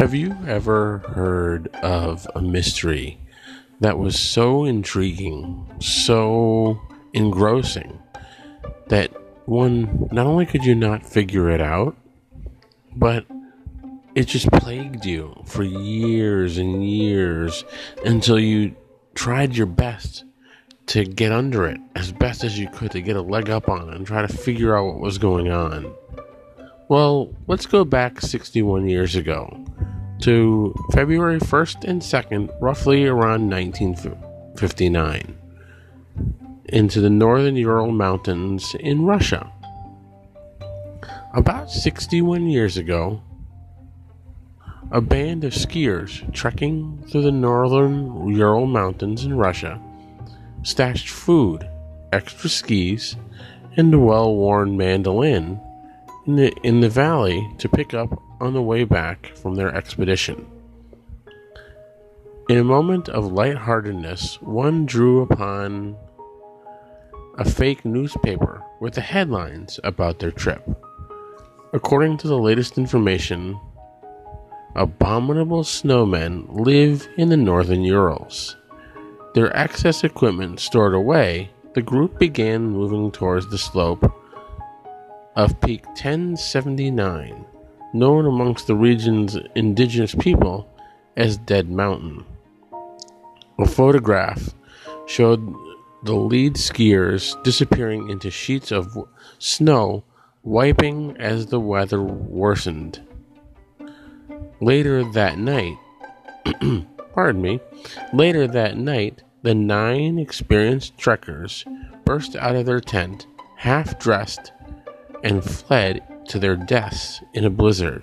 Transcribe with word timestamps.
Have 0.00 0.14
you 0.14 0.34
ever 0.46 1.02
heard 1.08 1.66
of 1.82 2.26
a 2.34 2.40
mystery 2.40 3.20
that 3.80 3.98
was 3.98 4.18
so 4.18 4.64
intriguing, 4.64 5.66
so 5.78 6.80
engrossing, 7.12 7.98
that 8.88 9.10
one, 9.44 10.08
not 10.10 10.26
only 10.26 10.46
could 10.46 10.64
you 10.64 10.74
not 10.74 11.04
figure 11.04 11.50
it 11.50 11.60
out, 11.60 11.98
but 12.96 13.26
it 14.14 14.26
just 14.26 14.50
plagued 14.52 15.04
you 15.04 15.38
for 15.44 15.64
years 15.64 16.56
and 16.56 16.82
years 16.82 17.62
until 18.02 18.38
you 18.38 18.74
tried 19.14 19.54
your 19.54 19.66
best 19.66 20.24
to 20.86 21.04
get 21.04 21.30
under 21.30 21.66
it 21.66 21.78
as 21.94 22.10
best 22.10 22.42
as 22.42 22.58
you 22.58 22.70
could 22.70 22.90
to 22.92 23.02
get 23.02 23.16
a 23.16 23.22
leg 23.22 23.50
up 23.50 23.68
on 23.68 23.90
it 23.90 23.96
and 23.96 24.06
try 24.06 24.22
to 24.22 24.32
figure 24.32 24.74
out 24.74 24.86
what 24.86 25.00
was 25.00 25.18
going 25.18 25.52
on. 25.52 25.92
Well, 26.88 27.34
let's 27.46 27.66
go 27.66 27.84
back 27.84 28.22
61 28.22 28.88
years 28.88 29.14
ago 29.14 29.66
to 30.20 30.74
February 30.92 31.38
1st 31.38 31.84
and 31.84 32.02
2nd, 32.02 32.50
roughly 32.60 33.06
around 33.06 33.48
1959, 33.48 35.36
into 36.66 37.00
the 37.00 37.10
northern 37.10 37.56
Ural 37.56 37.90
Mountains 37.90 38.74
in 38.80 39.06
Russia. 39.06 39.50
About 41.32 41.70
61 41.70 42.48
years 42.48 42.76
ago, 42.76 43.22
a 44.90 45.00
band 45.00 45.44
of 45.44 45.52
skiers 45.52 46.30
trekking 46.34 47.02
through 47.08 47.22
the 47.22 47.32
northern 47.32 48.28
Ural 48.28 48.66
Mountains 48.66 49.24
in 49.24 49.34
Russia 49.36 49.80
stashed 50.62 51.08
food, 51.08 51.68
extra 52.12 52.50
skis, 52.50 53.16
and 53.76 53.94
a 53.94 53.98
well 53.98 54.34
worn 54.34 54.76
mandolin 54.76 55.60
in 56.26 56.36
the, 56.36 56.52
in 56.62 56.80
the 56.80 56.88
valley 56.88 57.48
to 57.58 57.68
pick 57.68 57.94
up 57.94 58.10
on 58.40 58.54
the 58.54 58.62
way 58.62 58.84
back 58.84 59.36
from 59.36 59.54
their 59.54 59.74
expedition. 59.74 60.46
In 62.48 62.58
a 62.58 62.64
moment 62.64 63.08
of 63.08 63.32
lightheartedness, 63.32 64.42
one 64.42 64.86
drew 64.86 65.22
upon 65.22 65.96
a 67.38 67.44
fake 67.48 67.84
newspaper 67.84 68.62
with 68.80 68.94
the 68.94 69.00
headlines 69.00 69.78
about 69.84 70.18
their 70.18 70.32
trip. 70.32 70.68
According 71.72 72.16
to 72.18 72.28
the 72.28 72.38
latest 72.38 72.76
information, 72.76 73.60
abominable 74.74 75.62
snowmen 75.62 76.46
live 76.48 77.06
in 77.16 77.28
the 77.28 77.36
northern 77.36 77.82
Urals. 77.82 78.56
Their 79.34 79.56
excess 79.56 80.02
equipment 80.02 80.58
stored 80.58 80.94
away, 80.94 81.50
the 81.74 81.82
group 81.82 82.18
began 82.18 82.70
moving 82.70 83.12
towards 83.12 83.48
the 83.48 83.58
slope 83.58 84.12
of 85.36 85.60
Peak 85.60 85.86
1079 85.86 87.46
known 87.92 88.26
amongst 88.26 88.66
the 88.66 88.74
region's 88.74 89.36
indigenous 89.54 90.14
people 90.14 90.68
as 91.16 91.36
Dead 91.36 91.68
Mountain. 91.68 92.24
A 93.58 93.66
photograph 93.66 94.54
showed 95.06 95.54
the 96.04 96.14
lead 96.14 96.54
skiers 96.54 97.40
disappearing 97.42 98.08
into 98.08 98.30
sheets 98.30 98.72
of 98.72 98.96
snow, 99.38 100.04
wiping 100.42 101.16
as 101.18 101.46
the 101.46 101.60
weather 101.60 102.02
worsened. 102.02 103.02
Later 104.60 105.04
that 105.12 105.38
night, 105.38 105.76
pardon 107.14 107.42
me, 107.42 107.60
later 108.12 108.46
that 108.46 108.76
night, 108.76 109.22
the 109.42 109.54
nine 109.54 110.18
experienced 110.18 110.96
trekkers 110.98 111.64
burst 112.04 112.36
out 112.36 112.56
of 112.56 112.66
their 112.66 112.80
tent, 112.80 113.26
half 113.56 113.98
dressed, 113.98 114.52
and 115.22 115.42
fled 115.44 116.02
to 116.28 116.38
their 116.38 116.56
deaths 116.56 117.22
in 117.34 117.44
a 117.44 117.50
blizzard. 117.50 118.02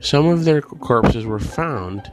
Some 0.00 0.26
of 0.26 0.44
their 0.44 0.60
corpses 0.60 1.24
were 1.24 1.38
found 1.38 2.10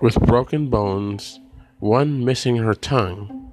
with 0.00 0.20
broken 0.20 0.70
bones, 0.70 1.40
one 1.78 2.24
missing 2.24 2.56
her 2.56 2.74
tongue. 2.74 3.52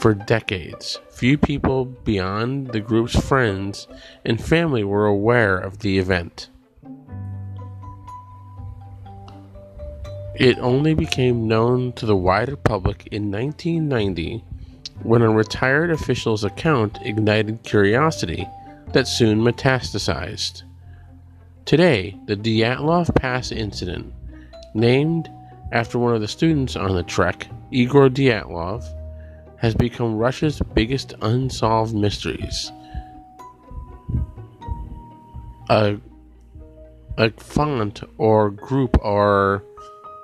For 0.00 0.14
decades, 0.14 1.00
few 1.10 1.36
people 1.36 1.84
beyond 1.84 2.68
the 2.68 2.80
group's 2.80 3.18
friends 3.18 3.88
and 4.24 4.42
family 4.42 4.84
were 4.84 5.06
aware 5.06 5.58
of 5.58 5.80
the 5.80 5.98
event. 5.98 6.50
It 10.36 10.56
only 10.60 10.94
became 10.94 11.48
known 11.48 11.92
to 11.94 12.06
the 12.06 12.16
wider 12.16 12.54
public 12.54 13.08
in 13.10 13.32
1990 13.32 14.44
when 15.02 15.22
a 15.22 15.30
retired 15.30 15.90
official's 15.90 16.44
account 16.44 16.98
ignited 17.02 17.62
curiosity 17.62 18.46
that 18.92 19.06
soon 19.06 19.40
metastasized. 19.40 20.62
Today, 21.64 22.16
the 22.26 22.36
Dyatlov 22.36 23.14
Pass 23.14 23.52
incident, 23.52 24.12
named 24.74 25.30
after 25.72 25.98
one 25.98 26.14
of 26.14 26.20
the 26.20 26.28
students 26.28 26.76
on 26.76 26.94
the 26.94 27.02
trek, 27.02 27.48
Igor 27.70 28.08
Dyatlov, 28.08 28.84
has 29.58 29.74
become 29.74 30.16
Russia's 30.16 30.60
biggest 30.74 31.14
unsolved 31.20 31.94
mysteries. 31.94 32.72
A, 35.68 35.98
a 37.18 37.30
font 37.32 38.02
or 38.16 38.50
group 38.50 38.96
or 39.04 39.62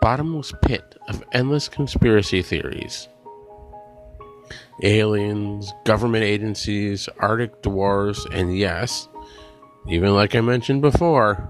bottomless 0.00 0.52
pit 0.62 0.96
of 1.08 1.22
endless 1.32 1.68
conspiracy 1.68 2.40
theories 2.40 3.08
aliens, 4.82 5.72
government 5.84 6.24
agencies, 6.24 7.08
Arctic 7.18 7.62
dwarves, 7.62 8.26
and 8.32 8.56
yes, 8.56 9.08
even 9.88 10.14
like 10.14 10.34
I 10.34 10.40
mentioned 10.40 10.82
before, 10.82 11.48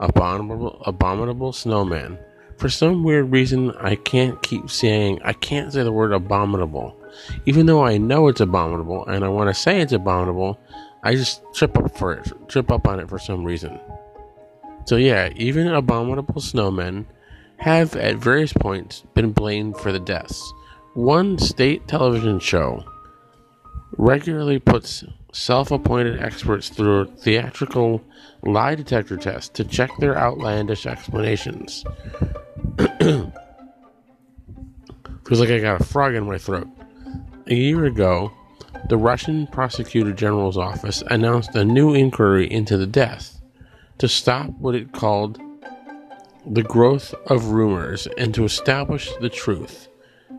abominable, 0.00 0.80
abominable 0.84 1.52
snowman. 1.52 2.18
For 2.58 2.68
some 2.68 3.02
weird 3.02 3.32
reason, 3.32 3.72
I 3.80 3.96
can't 3.96 4.40
keep 4.42 4.70
saying, 4.70 5.20
I 5.24 5.32
can't 5.32 5.72
say 5.72 5.82
the 5.82 5.92
word 5.92 6.12
abominable. 6.12 6.96
Even 7.46 7.66
though 7.66 7.84
I 7.84 7.98
know 7.98 8.28
it's 8.28 8.40
abominable 8.40 9.06
and 9.06 9.24
I 9.24 9.28
want 9.28 9.48
to 9.48 9.54
say 9.54 9.80
it's 9.80 9.92
abominable, 9.92 10.58
I 11.02 11.14
just 11.14 11.42
trip 11.54 11.76
up 11.76 11.96
for 11.96 12.12
it, 12.14 12.30
trip 12.48 12.70
up 12.70 12.86
on 12.86 13.00
it 13.00 13.08
for 13.08 13.18
some 13.18 13.44
reason. 13.44 13.78
So 14.84 14.96
yeah, 14.96 15.30
even 15.36 15.66
abominable 15.68 16.40
snowmen 16.40 17.06
have 17.56 17.96
at 17.96 18.16
various 18.16 18.52
points 18.52 19.04
been 19.14 19.32
blamed 19.32 19.78
for 19.78 19.92
the 19.92 20.00
deaths. 20.00 20.52
One 20.94 21.38
state 21.38 21.88
television 21.88 22.38
show 22.38 22.84
regularly 23.98 24.60
puts 24.60 25.02
self 25.32 25.72
appointed 25.72 26.22
experts 26.22 26.68
through 26.68 27.00
a 27.00 27.06
theatrical 27.06 28.00
lie 28.44 28.76
detector 28.76 29.16
test 29.16 29.54
to 29.54 29.64
check 29.64 29.90
their 29.98 30.16
outlandish 30.16 30.86
explanations. 30.86 31.84
Feels 33.00 33.32
like 35.40 35.50
I 35.50 35.58
got 35.58 35.80
a 35.80 35.84
frog 35.84 36.14
in 36.14 36.26
my 36.26 36.38
throat. 36.38 36.68
A 37.48 37.54
year 37.56 37.86
ago, 37.86 38.30
the 38.88 38.96
Russian 38.96 39.48
Prosecutor 39.48 40.12
General's 40.12 40.56
office 40.56 41.02
announced 41.10 41.56
a 41.56 41.64
new 41.64 41.92
inquiry 41.92 42.48
into 42.48 42.76
the 42.76 42.86
death 42.86 43.40
to 43.98 44.06
stop 44.06 44.48
what 44.60 44.76
it 44.76 44.92
called 44.92 45.40
the 46.46 46.62
growth 46.62 47.14
of 47.26 47.46
rumors 47.46 48.06
and 48.16 48.32
to 48.34 48.44
establish 48.44 49.10
the 49.20 49.28
truth. 49.28 49.88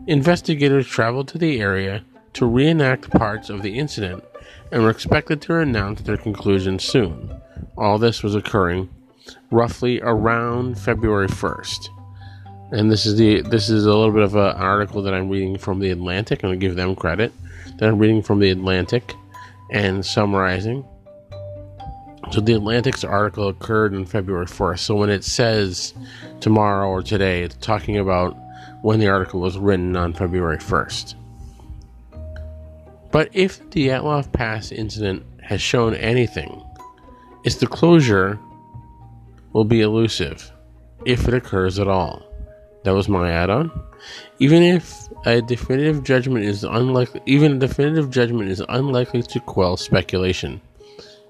Investigators 0.07 0.85
traveled 0.85 1.27
to 1.29 1.39
the 1.39 1.59
area 1.59 2.03
to 2.33 2.45
reenact 2.45 3.09
parts 3.09 3.49
of 3.49 3.63
the 3.63 3.79
incident 3.79 4.23
and 4.71 4.83
were 4.83 4.91
expected 4.91 5.41
to 5.41 5.57
announce 5.57 6.01
their 6.01 6.17
conclusions 6.17 6.83
soon. 6.83 7.33
All 7.75 7.97
this 7.97 8.21
was 8.21 8.35
occurring 8.35 8.89
roughly 9.49 9.99
around 10.01 10.77
February 10.77 11.27
1st. 11.27 11.89
And 12.71 12.91
this 12.91 13.07
is 13.07 13.17
the 13.17 13.41
this 13.41 13.69
is 13.69 13.85
a 13.85 13.93
little 13.93 14.11
bit 14.11 14.21
of 14.21 14.35
an 14.35 14.55
article 14.57 15.01
that 15.01 15.13
I'm 15.13 15.29
reading 15.29 15.57
from 15.57 15.79
the 15.79 15.89
Atlantic. 15.89 16.43
I'm 16.43 16.49
going 16.49 16.59
to 16.59 16.65
give 16.65 16.75
them 16.75 16.95
credit. 16.95 17.33
That 17.77 17.89
I'm 17.89 17.97
reading 17.97 18.21
from 18.21 18.39
the 18.39 18.51
Atlantic 18.51 19.13
and 19.71 20.05
summarizing. 20.05 20.85
So 22.31 22.41
the 22.41 22.53
Atlantic's 22.53 23.03
article 23.03 23.47
occurred 23.47 23.95
on 23.95 24.05
February 24.05 24.45
1st. 24.45 24.79
So 24.79 24.95
when 24.95 25.09
it 25.09 25.23
says 25.23 25.93
tomorrow 26.41 26.89
or 26.89 27.01
today, 27.01 27.43
it's 27.43 27.55
talking 27.55 27.97
about 27.97 28.35
when 28.85 28.99
the 28.99 29.07
article 29.07 29.39
was 29.39 29.57
written 29.57 29.97
on 29.97 30.13
February 30.13 30.59
1st. 30.59 31.15
But 33.11 33.29
if 33.33 33.57
the 33.71 33.87
Dyatlov 33.87 34.31
Pass 34.31 34.71
incident 34.71 35.23
has 35.41 35.59
shown 35.59 35.95
anything, 35.95 36.63
it's 37.43 37.55
the 37.55 37.65
closure 37.65 38.37
will 39.53 39.63
be 39.63 39.81
elusive 39.81 40.51
if 41.03 41.27
it 41.27 41.33
occurs 41.33 41.79
at 41.79 41.87
all. 41.87 42.21
That 42.83 42.93
was 42.93 43.09
my 43.09 43.31
add-on. 43.31 43.71
Even 44.37 44.61
if 44.61 45.07
a 45.25 45.41
definitive 45.41 46.03
judgment 46.03 46.45
is 46.45 46.63
unlikely, 46.63 47.23
even 47.25 47.53
a 47.53 47.57
definitive 47.57 48.11
judgment 48.11 48.49
is 48.49 48.61
unlikely 48.69 49.23
to 49.23 49.39
quell 49.39 49.77
speculation. 49.77 50.61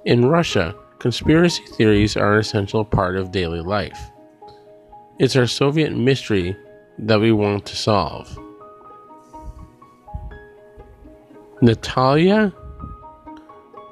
In 0.03 0.25
Russia, 0.25 0.75
conspiracy 0.99 1.63
theories 1.77 2.17
are 2.17 2.33
an 2.33 2.41
essential 2.41 2.83
part 2.83 3.15
of 3.15 3.31
daily 3.31 3.61
life. 3.61 4.11
It's 5.19 5.37
our 5.37 5.47
Soviet 5.47 5.95
mystery 5.95 6.57
that 7.00 7.19
we 7.19 7.31
want 7.31 7.65
to 7.65 7.75
solve. 7.75 8.38
Natalia 11.62 12.53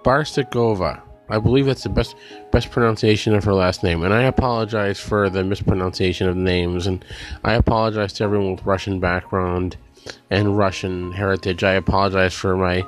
Barstikova 0.03 1.01
I 1.29 1.39
believe 1.39 1.65
that's 1.65 1.83
the 1.83 1.89
best 1.89 2.15
best 2.51 2.69
pronunciation 2.69 3.33
of 3.33 3.43
her 3.45 3.53
last 3.53 3.83
name. 3.83 4.03
And 4.03 4.13
I 4.13 4.23
apologize 4.23 4.99
for 4.99 5.29
the 5.29 5.43
mispronunciation 5.43 6.27
of 6.27 6.35
names, 6.35 6.85
and 6.85 7.03
I 7.43 7.53
apologize 7.53 8.13
to 8.13 8.23
everyone 8.23 8.51
with 8.51 8.65
Russian 8.65 8.99
background 8.99 9.77
and 10.29 10.57
Russian 10.57 11.11
heritage. 11.13 11.63
I 11.63 11.73
apologize 11.73 12.33
for 12.33 12.55
my 12.57 12.85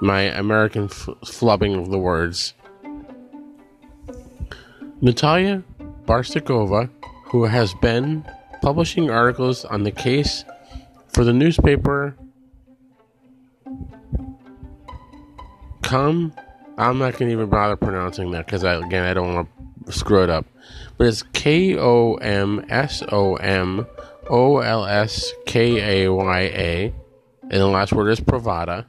my 0.00 0.22
American 0.22 0.84
f- 0.84 1.08
flubbing 1.24 1.78
of 1.78 1.90
the 1.90 1.98
words. 1.98 2.54
Natalia 5.00 5.62
Barstikova, 6.06 6.88
who 7.26 7.44
has 7.44 7.74
been 7.74 8.24
publishing 8.64 9.10
articles 9.10 9.66
on 9.66 9.82
the 9.82 9.90
case 9.90 10.42
for 11.08 11.22
the 11.22 11.34
newspaper 11.34 12.16
Come, 15.82 16.32
I'm 16.78 16.96
not 16.96 17.18
gonna 17.18 17.30
even 17.30 17.50
bother 17.50 17.76
pronouncing 17.76 18.30
that 18.30 18.46
because 18.46 18.64
I 18.64 18.74
again 18.74 19.04
I 19.04 19.12
don't 19.12 19.34
want 19.34 19.48
to 19.84 19.92
screw 19.92 20.24
it 20.24 20.30
up. 20.30 20.46
But 20.96 21.08
it's 21.08 21.22
K 21.34 21.76
O 21.78 22.14
M 22.14 22.64
S 22.70 23.02
O 23.12 23.36
M 23.36 23.86
O 24.30 24.58
L 24.58 24.86
S 24.86 25.30
K 25.44 26.06
A 26.06 26.10
Y 26.10 26.40
A, 26.40 26.94
and 27.42 27.52
the 27.52 27.66
last 27.66 27.92
word 27.92 28.08
is 28.08 28.18
Pravada. 28.18 28.86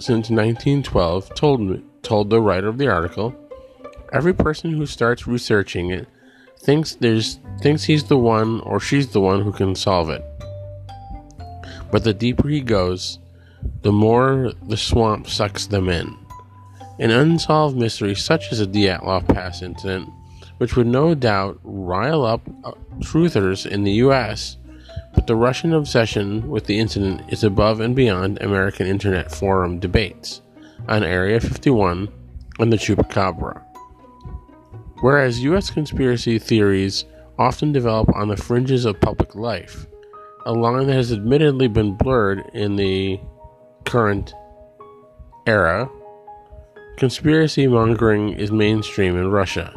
Since 0.00 0.30
1912, 0.30 1.34
told 1.34 1.82
told 2.02 2.30
the 2.30 2.40
writer 2.40 2.68
of 2.68 2.78
the 2.78 2.88
article, 2.88 3.34
every 4.10 4.32
person 4.32 4.72
who 4.72 4.86
starts 4.86 5.26
researching 5.26 5.90
it 5.90 6.08
thinks 6.58 6.94
there's 6.94 7.38
thinks 7.60 7.84
he's 7.84 8.04
the 8.04 8.18
one 8.18 8.60
or 8.60 8.80
she's 8.80 9.08
the 9.08 9.20
one 9.20 9.42
who 9.42 9.52
can 9.52 9.74
solve 9.74 10.10
it. 10.10 10.24
But 11.90 12.04
the 12.04 12.14
deeper 12.14 12.48
he 12.48 12.60
goes, 12.60 13.18
the 13.82 13.92
more 13.92 14.52
the 14.68 14.76
swamp 14.76 15.28
sucks 15.28 15.66
them 15.66 15.88
in. 15.88 16.16
An 16.98 17.10
unsolved 17.10 17.76
mystery 17.76 18.14
such 18.14 18.52
as 18.52 18.58
the 18.58 18.66
Dyatlov 18.66 19.28
Pass 19.28 19.62
incident, 19.62 20.08
which 20.58 20.76
would 20.76 20.86
no 20.86 21.14
doubt 21.14 21.58
rile 21.62 22.24
up 22.24 22.42
uh, 22.64 22.72
truthers 22.98 23.66
in 23.66 23.84
the 23.84 23.92
U.S., 23.92 24.56
but 25.14 25.26
the 25.26 25.36
Russian 25.36 25.72
obsession 25.72 26.48
with 26.48 26.66
the 26.66 26.78
incident 26.78 27.22
is 27.32 27.44
above 27.44 27.80
and 27.80 27.94
beyond 27.94 28.40
American 28.40 28.86
Internet 28.86 29.32
Forum 29.32 29.78
debates 29.78 30.42
on 30.88 31.04
Area 31.04 31.40
51 31.40 32.08
and 32.58 32.72
the 32.72 32.76
Chupacabra. 32.76 33.62
Whereas 35.00 35.42
U.S. 35.44 35.70
conspiracy 35.70 36.38
theories 36.38 37.04
often 37.38 37.72
develop 37.72 38.08
on 38.14 38.28
the 38.28 38.36
fringes 38.36 38.84
of 38.84 39.00
public 39.00 39.34
life, 39.34 39.86
a 40.46 40.52
line 40.52 40.86
that 40.86 40.94
has 40.94 41.12
admittedly 41.12 41.68
been 41.68 41.94
blurred 41.94 42.44
in 42.52 42.76
the 42.76 43.18
current 43.84 44.34
era, 45.46 45.88
conspiracy 46.96 47.66
mongering 47.66 48.30
is 48.30 48.50
mainstream 48.50 49.16
in 49.16 49.30
Russia, 49.30 49.72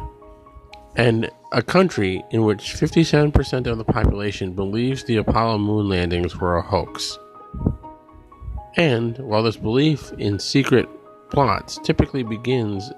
and 0.96 1.30
a 1.52 1.62
country 1.62 2.22
in 2.30 2.42
which 2.42 2.74
57% 2.74 3.66
of 3.66 3.78
the 3.78 3.84
population 3.84 4.52
believes 4.52 5.04
the 5.04 5.16
Apollo 5.16 5.58
moon 5.58 5.88
landings 5.88 6.36
were 6.36 6.56
a 6.56 6.62
hoax. 6.62 7.18
And 8.76 9.18
while 9.18 9.42
this 9.42 9.56
belief 9.56 10.12
in 10.18 10.38
secret 10.38 10.88
plots 11.30 11.78
typically 11.84 12.22
begins 12.22 12.90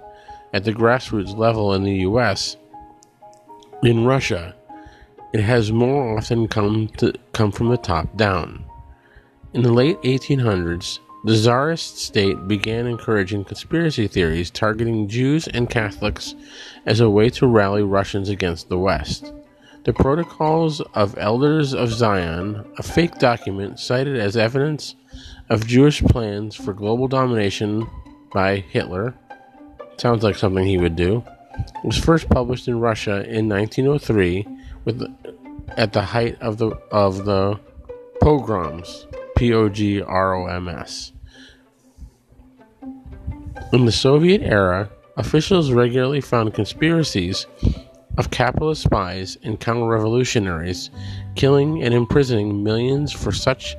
at 0.52 0.64
the 0.64 0.72
grassroots 0.72 1.36
level 1.36 1.74
in 1.74 1.82
the 1.82 1.98
US, 2.08 2.56
in 3.84 4.04
Russia, 4.04 4.54
it 5.34 5.40
has 5.40 5.70
more 5.70 6.16
often 6.16 6.48
come 6.48 6.88
to 6.96 7.12
come 7.32 7.52
from 7.52 7.68
the 7.68 7.76
top 7.76 8.16
down. 8.16 8.64
In 9.52 9.62
the 9.62 9.72
late 9.72 10.00
1800s, 10.02 11.00
the 11.24 11.34
Tsarist 11.34 11.98
state 11.98 12.48
began 12.48 12.86
encouraging 12.86 13.44
conspiracy 13.44 14.08
theories 14.08 14.50
targeting 14.50 15.08
Jews 15.08 15.48
and 15.48 15.70
Catholics 15.70 16.34
as 16.86 17.00
a 17.00 17.10
way 17.10 17.30
to 17.30 17.46
rally 17.46 17.82
Russians 17.82 18.28
against 18.28 18.68
the 18.68 18.78
West. 18.78 19.32
The 19.84 19.92
Protocols 19.92 20.80
of 20.94 21.18
Elders 21.18 21.74
of 21.74 21.92
Zion, 21.92 22.64
a 22.78 22.82
fake 22.82 23.18
document 23.18 23.78
cited 23.78 24.18
as 24.18 24.36
evidence 24.36 24.94
of 25.50 25.66
Jewish 25.66 26.02
plans 26.02 26.54
for 26.54 26.72
global 26.72 27.06
domination 27.06 27.86
by 28.32 28.56
Hitler, 28.56 29.14
sounds 29.98 30.22
like 30.22 30.36
something 30.36 30.64
he 30.64 30.78
would 30.78 30.96
do, 30.96 31.22
was 31.82 31.98
first 31.98 32.28
published 32.28 32.68
in 32.68 32.80
Russia 32.80 33.28
in 33.28 33.48
1903 33.48 34.46
with 34.84 35.02
at 35.76 35.92
the 35.92 36.02
height 36.02 36.40
of 36.40 36.58
the 36.58 36.70
of 36.90 37.24
the 37.24 37.58
pogroms. 38.20 39.06
P 39.36 39.52
O 39.52 39.68
G 39.68 40.00
R 40.00 40.34
O 40.34 40.46
M 40.46 40.68
S. 40.68 41.12
In 43.72 43.84
the 43.84 43.92
Soviet 43.92 44.42
era, 44.42 44.88
officials 45.16 45.72
regularly 45.72 46.20
found 46.20 46.54
conspiracies 46.54 47.46
of 48.16 48.30
capitalist 48.30 48.82
spies 48.82 49.36
and 49.42 49.58
counter 49.58 49.86
revolutionaries 49.86 50.90
killing 51.34 51.82
and 51.82 51.92
imprisoning 51.92 52.62
millions 52.62 53.10
for 53.10 53.32
such 53.32 53.76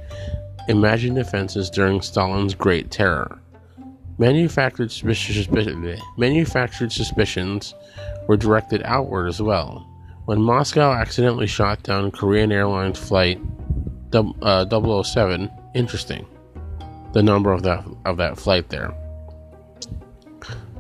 imagined 0.68 1.18
offenses 1.18 1.70
during 1.70 2.02
Stalin's 2.02 2.54
Great 2.54 2.92
Terror. 2.92 3.40
Manufactured, 4.18 4.94
manufactured 6.18 6.92
suspicions 6.92 7.74
were 8.28 8.38
directed 8.38 8.82
outward 8.86 9.28
as 9.28 9.42
well. 9.42 9.90
When 10.26 10.42
Moscow 10.42 10.94
accidentally 10.94 11.48
shot 11.48 11.84
down 11.84 12.12
Korean 12.12 12.52
Airlines 12.52 12.98
flight 12.98 13.40
uh, 14.42 15.04
007. 15.04 15.52
Interesting. 15.74 16.26
The 17.14 17.24
number 17.24 17.52
of 17.52 17.64
that 17.64 17.86
of 18.06 18.18
that 18.18 18.38
flight 18.38 18.70
there. 18.70 18.94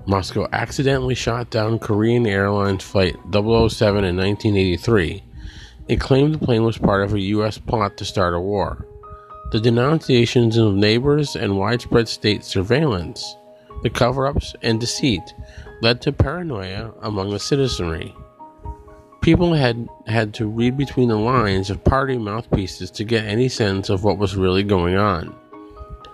Moscow 0.06 0.48
accidentally 0.52 1.16
shot 1.16 1.50
down 1.50 1.80
Korean 1.80 2.28
Airlines 2.28 2.84
Flight 2.84 3.16
007 3.32 4.04
in 4.06 4.16
1983. 4.16 5.24
It 5.88 6.00
claimed 6.00 6.36
the 6.36 6.46
plane 6.46 6.64
was 6.64 6.78
part 6.78 7.04
of 7.04 7.14
a 7.14 7.20
U.S. 7.20 7.58
plot 7.58 7.98
to 7.98 8.06
start 8.06 8.36
a 8.36 8.40
war. 8.40 8.86
The 9.52 9.60
denunciations 9.60 10.58
of 10.58 10.74
neighbors 10.74 11.36
and 11.36 11.58
widespread 11.58 12.08
state 12.08 12.44
surveillance, 12.44 13.36
the 13.84 13.92
cover 13.92 14.26
ups 14.26 14.56
and 14.64 14.80
deceit, 14.80 15.22
led 15.82 16.02
to 16.02 16.12
paranoia 16.12 16.92
among 17.02 17.30
the 17.30 17.40
citizenry. 17.40 18.16
People 19.22 19.54
had 19.54 19.88
had 20.08 20.34
to 20.36 20.48
read 20.48 20.78
between 20.78 21.10
the 21.10 21.16
lines 21.16 21.70
of 21.70 21.84
party 21.84 22.18
mouthpieces 22.18 22.90
to 22.92 23.04
get 23.04 23.26
any 23.26 23.48
sense 23.48 23.90
of 23.90 24.04
what 24.04 24.18
was 24.18 24.36
really 24.36 24.64
going 24.64 24.96
on. 24.96 25.36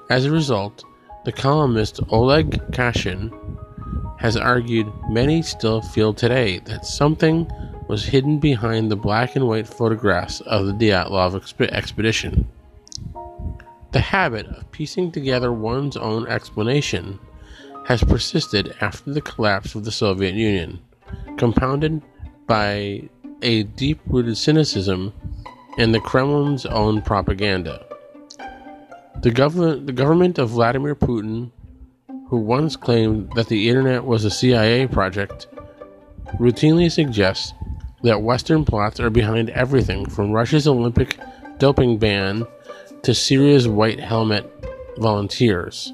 As 0.09 0.25
a 0.25 0.31
result, 0.31 0.83
the 1.23 1.31
columnist 1.31 2.01
Oleg 2.09 2.51
Kashin 2.71 3.31
has 4.19 4.35
argued 4.35 4.91
many 5.09 5.41
still 5.41 5.81
feel 5.81 6.13
today 6.13 6.59
that 6.59 6.85
something 6.85 7.49
was 7.87 8.05
hidden 8.05 8.39
behind 8.39 8.91
the 8.91 8.95
black 8.95 9.35
and 9.35 9.47
white 9.47 9.67
photographs 9.67 10.41
of 10.41 10.65
the 10.65 10.73
Dyatlov 10.73 11.33
exp- 11.33 11.69
expedition. 11.69 12.47
The 13.91 13.99
habit 13.99 14.47
of 14.47 14.71
piecing 14.71 15.11
together 15.11 15.51
one's 15.51 15.97
own 15.97 16.27
explanation 16.27 17.19
has 17.87 18.03
persisted 18.03 18.73
after 18.79 19.11
the 19.11 19.21
collapse 19.21 19.75
of 19.75 19.83
the 19.83 19.91
Soviet 19.91 20.33
Union, 20.33 20.79
compounded 21.37 22.01
by 22.47 23.09
a 23.41 23.63
deep 23.63 23.99
rooted 24.07 24.37
cynicism 24.37 25.13
in 25.77 25.91
the 25.91 25.99
Kremlin's 25.99 26.65
own 26.65 27.01
propaganda. 27.01 27.85
The 29.21 29.31
government, 29.31 29.87
the 29.87 29.93
government 29.93 30.37
of 30.37 30.51
Vladimir 30.51 30.95
Putin, 30.95 31.51
who 32.29 32.37
once 32.37 32.77
claimed 32.77 33.33
that 33.35 33.47
the 33.47 33.67
internet 33.67 34.05
was 34.05 34.23
a 34.23 34.31
CIA 34.31 34.87
project, 34.87 35.47
routinely 36.39 36.89
suggests 36.89 37.53
that 38.03 38.21
Western 38.21 38.63
plots 38.63 38.99
are 38.99 39.09
behind 39.09 39.49
everything 39.49 40.05
from 40.05 40.31
Russia's 40.31 40.67
Olympic 40.67 41.19
doping 41.57 41.97
ban 41.97 42.47
to 43.03 43.13
Syria's 43.13 43.67
white 43.67 43.99
helmet 43.99 44.49
volunteers. 44.97 45.93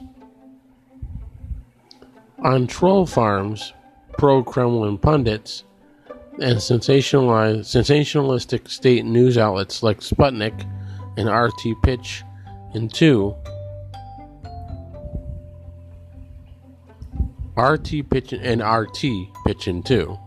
On 2.40 2.68
troll 2.68 3.06
farms, 3.06 3.74
pro 4.18 4.44
Kremlin 4.44 4.98
pundits 4.98 5.64
and 6.40 6.58
sensationalistic 6.58 8.70
state 8.70 9.06
news 9.06 9.38
outlets 9.38 9.84
like 9.84 10.00
Sputnik 10.00 10.68
and 11.18 11.30
RT 11.30 11.82
Pitch 11.84 12.24
and 12.74 12.94
2 12.94 13.36
RT 17.58 18.10
Pitch 18.10 18.34
and 18.34 18.62
RT 18.62 19.06
Pitch 19.46 19.68
and 19.68 19.86
2 19.86 20.18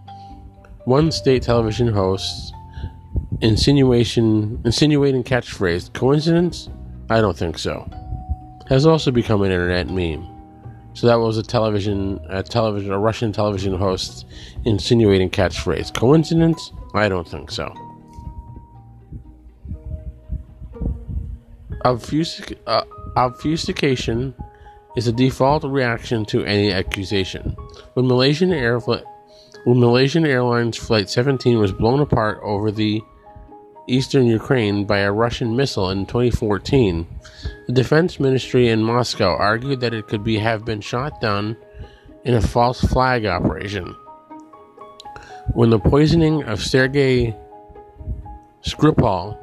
one 0.85 1.13
state 1.13 1.43
television 1.43 1.89
hosts 1.89 2.53
insinuation 3.43 4.61
insinuating 4.65 5.25
catchphrase 5.25 5.93
coincidence 5.93 6.69
I 7.09 7.21
don't 7.21 7.37
think 7.37 7.59
so 7.59 7.89
has 8.69 8.87
also 8.87 9.11
become 9.11 9.43
an 9.43 9.51
internet 9.51 9.89
meme 9.89 10.41
so 10.93 11.07
that 11.07 11.17
was 11.17 11.39
a 11.39 11.43
television, 11.43 12.21
a 12.29 12.43
television, 12.43 12.93
a 12.93 12.99
Russian 12.99 13.33
television 13.33 13.75
host 13.75 14.27
insinuating 14.65 15.31
catchphrase. 15.31 15.95
Coincidence? 15.95 16.73
I 16.95 17.09
don't 17.09 17.29
think 17.29 17.51
so. 17.51 17.73
Uh, 21.87 22.83
obfuscation 23.17 24.35
is 24.97 25.07
a 25.07 25.13
default 25.13 25.65
reaction 25.65 26.25
to 26.27 26.45
any 26.45 26.73
accusation. 26.73 27.57
When 27.95 28.07
Malaysian, 28.07 28.53
Air, 28.53 28.79
when 28.81 29.81
Malaysian 29.81 30.27
Airlines 30.27 30.77
Flight 30.77 31.09
17 31.09 31.59
was 31.59 31.73
blown 31.73 32.01
apart 32.01 32.41
over 32.43 32.71
the 32.71 33.01
eastern 33.91 34.27
Ukraine 34.27 34.85
by 34.85 34.99
a 34.99 35.13
Russian 35.13 35.57
missile 35.57 35.91
in 35.91 36.07
2014, 36.07 37.07
the 37.67 37.73
defense 37.73 38.21
ministry 38.21 38.69
in 38.69 38.83
Moscow 38.83 39.37
argued 39.37 39.81
that 39.81 39.95
it 39.95 40.07
could 40.07 40.23
be, 40.23 40.39
have 40.39 40.65
been 40.65 40.81
shot 40.81 41.21
down 41.21 41.57
in 42.25 42.35
a 42.35 42.41
false 42.41 42.81
flag 42.81 43.27
operation. 43.27 43.95
When 45.55 45.71
the 45.71 45.79
poisoning 45.79 46.45
of 46.45 46.63
Sergei 46.63 47.35
Skripal, 48.63 49.37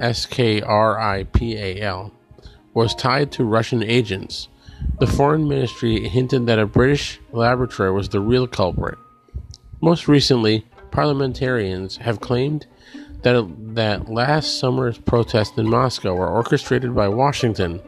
S 0.00 0.26
K 0.26 0.60
R 0.60 0.98
I 1.00 1.24
P 1.24 1.56
A 1.56 1.80
L, 1.80 2.12
was 2.74 2.94
tied 2.94 3.32
to 3.32 3.44
Russian 3.44 3.82
agents, 3.82 4.48
the 5.00 5.06
foreign 5.06 5.48
ministry 5.48 6.08
hinted 6.08 6.46
that 6.46 6.58
a 6.58 6.66
British 6.66 7.18
laboratory 7.32 7.90
was 7.90 8.10
the 8.10 8.20
real 8.20 8.46
culprit. 8.46 8.98
Most 9.80 10.06
recently, 10.06 10.66
parliamentarians 10.90 11.96
have 11.96 12.20
claimed 12.20 12.66
that, 13.22 13.74
that 13.74 14.08
last 14.08 14.58
summer's 14.58 14.98
protests 14.98 15.56
in 15.58 15.68
Moscow 15.68 16.14
were 16.14 16.28
orchestrated 16.28 16.94
by 16.94 17.08
Washington. 17.08 17.80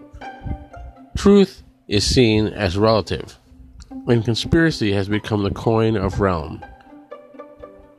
Truth 1.16 1.62
is 1.88 2.04
seen 2.04 2.48
as 2.48 2.76
relative, 2.76 3.38
and 4.06 4.24
conspiracy 4.24 4.92
has 4.92 5.08
become 5.08 5.42
the 5.42 5.50
coin 5.50 5.96
of 5.96 6.20
realm. 6.20 6.64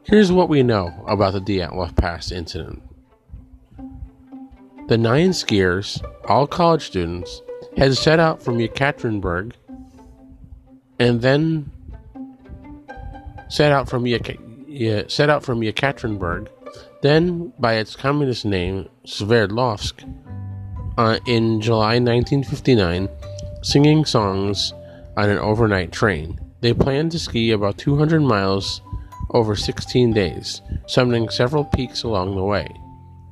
Here's 0.03 0.31
what 0.31 0.49
we 0.49 0.63
know 0.63 1.05
about 1.07 1.33
the 1.33 1.41
Dyatlov 1.41 1.95
Pass 1.95 2.31
incident. 2.31 2.81
The 4.87 4.97
nine 4.97 5.29
skiers, 5.29 6.03
all 6.25 6.47
college 6.47 6.85
students, 6.85 7.41
had 7.77 7.95
set 7.95 8.19
out 8.19 8.43
from 8.43 8.57
Yekaterinburg 8.57 9.53
and 10.99 11.21
then 11.21 11.71
set 13.47 13.71
out 13.71 13.87
from 13.87 14.05
Yek- 14.05 15.09
set 15.09 15.29
out 15.29 15.43
from 15.43 15.61
Yekaterinburg 15.61 16.47
then 17.01 17.53
by 17.59 17.73
its 17.73 17.95
communist 17.95 18.45
name 18.45 18.89
Sverdlovsk, 19.05 20.03
uh, 20.97 21.19
in 21.25 21.61
July 21.61 21.99
1959, 21.99 23.09
singing 23.63 24.05
songs 24.05 24.73
on 25.17 25.29
an 25.29 25.37
overnight 25.37 25.91
train. 25.91 26.39
They 26.61 26.73
planned 26.73 27.11
to 27.13 27.19
ski 27.19 27.51
about 27.51 27.77
200 27.77 28.21
miles 28.21 28.81
over 29.31 29.55
16 29.55 30.13
days, 30.13 30.61
summoning 30.87 31.29
several 31.29 31.65
peaks 31.65 32.03
along 32.03 32.35
the 32.35 32.43
way, 32.43 32.69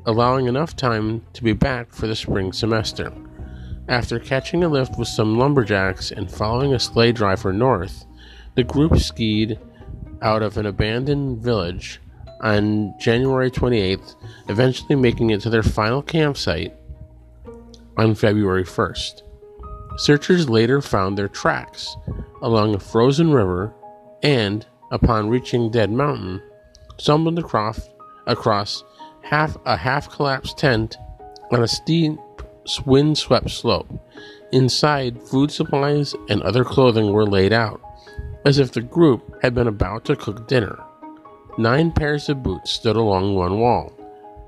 allowing 0.05 0.48
enough 0.48 0.75
time 0.75 1.24
to 1.34 1.43
be 1.43 1.53
back 1.53 1.91
for 1.91 2.08
the 2.08 2.15
spring 2.15 2.53
semester. 2.53 3.13
After 3.88 4.19
catching 4.19 4.63
a 4.63 4.69
lift 4.69 4.98
with 4.98 5.08
some 5.08 5.38
lumberjacks 5.38 6.12
and 6.12 6.31
following 6.31 6.74
a 6.74 6.79
sleigh 6.79 7.12
driver 7.12 7.51
north, 7.51 8.05
the 8.55 8.63
group 8.63 8.98
skied 8.98 9.60
out 10.22 10.41
of 10.41 10.58
an 10.58 10.65
abandoned 10.65 11.39
village 11.39 12.00
on 12.41 12.93
January 13.00 13.51
28th, 13.51 14.15
eventually 14.48 14.96
making 14.96 15.29
it 15.29 15.41
to 15.41 15.50
their 15.50 15.63
final 15.63 16.01
campsite 16.01 16.75
on 17.98 18.15
February 18.15 18.63
1st. 18.63 19.24
Searchers 19.98 20.50
later 20.50 20.81
found 20.81 21.17
their 21.17 21.27
tracks 21.27 21.96
along 22.41 22.74
a 22.74 22.79
frozen 22.79 23.31
river 23.31 23.74
and, 24.24 24.65
upon 24.91 25.29
reaching 25.29 25.69
Dead 25.69 25.91
Mountain, 25.91 26.41
stumbled 26.98 27.38
across, 27.38 27.89
across 28.25 28.84
half 29.22 29.58
a 29.65 29.75
half 29.75 30.10
collapsed 30.10 30.58
tent 30.58 30.98
on 31.51 31.63
a 31.63 31.67
steep, 31.67 32.17
wind 32.86 33.17
swept 33.17 33.50
slope. 33.50 33.88
Inside, 34.51 35.22
food 35.22 35.51
supplies 35.51 36.15
and 36.29 36.41
other 36.41 36.63
clothing 36.63 37.12
were 37.12 37.25
laid 37.25 37.53
out, 37.53 37.81
as 38.46 38.58
if 38.60 38.72
the 38.72 38.81
group 38.81 39.41
had 39.41 39.53
been 39.53 39.67
about 39.67 40.05
to 40.05 40.15
cook 40.15 40.48
dinner. 40.48 40.79
Nine 41.60 41.92
pairs 41.92 42.30
of 42.30 42.42
boots 42.42 42.72
stood 42.72 42.96
along 42.96 43.36
one 43.36 43.60
wall. 43.60 43.92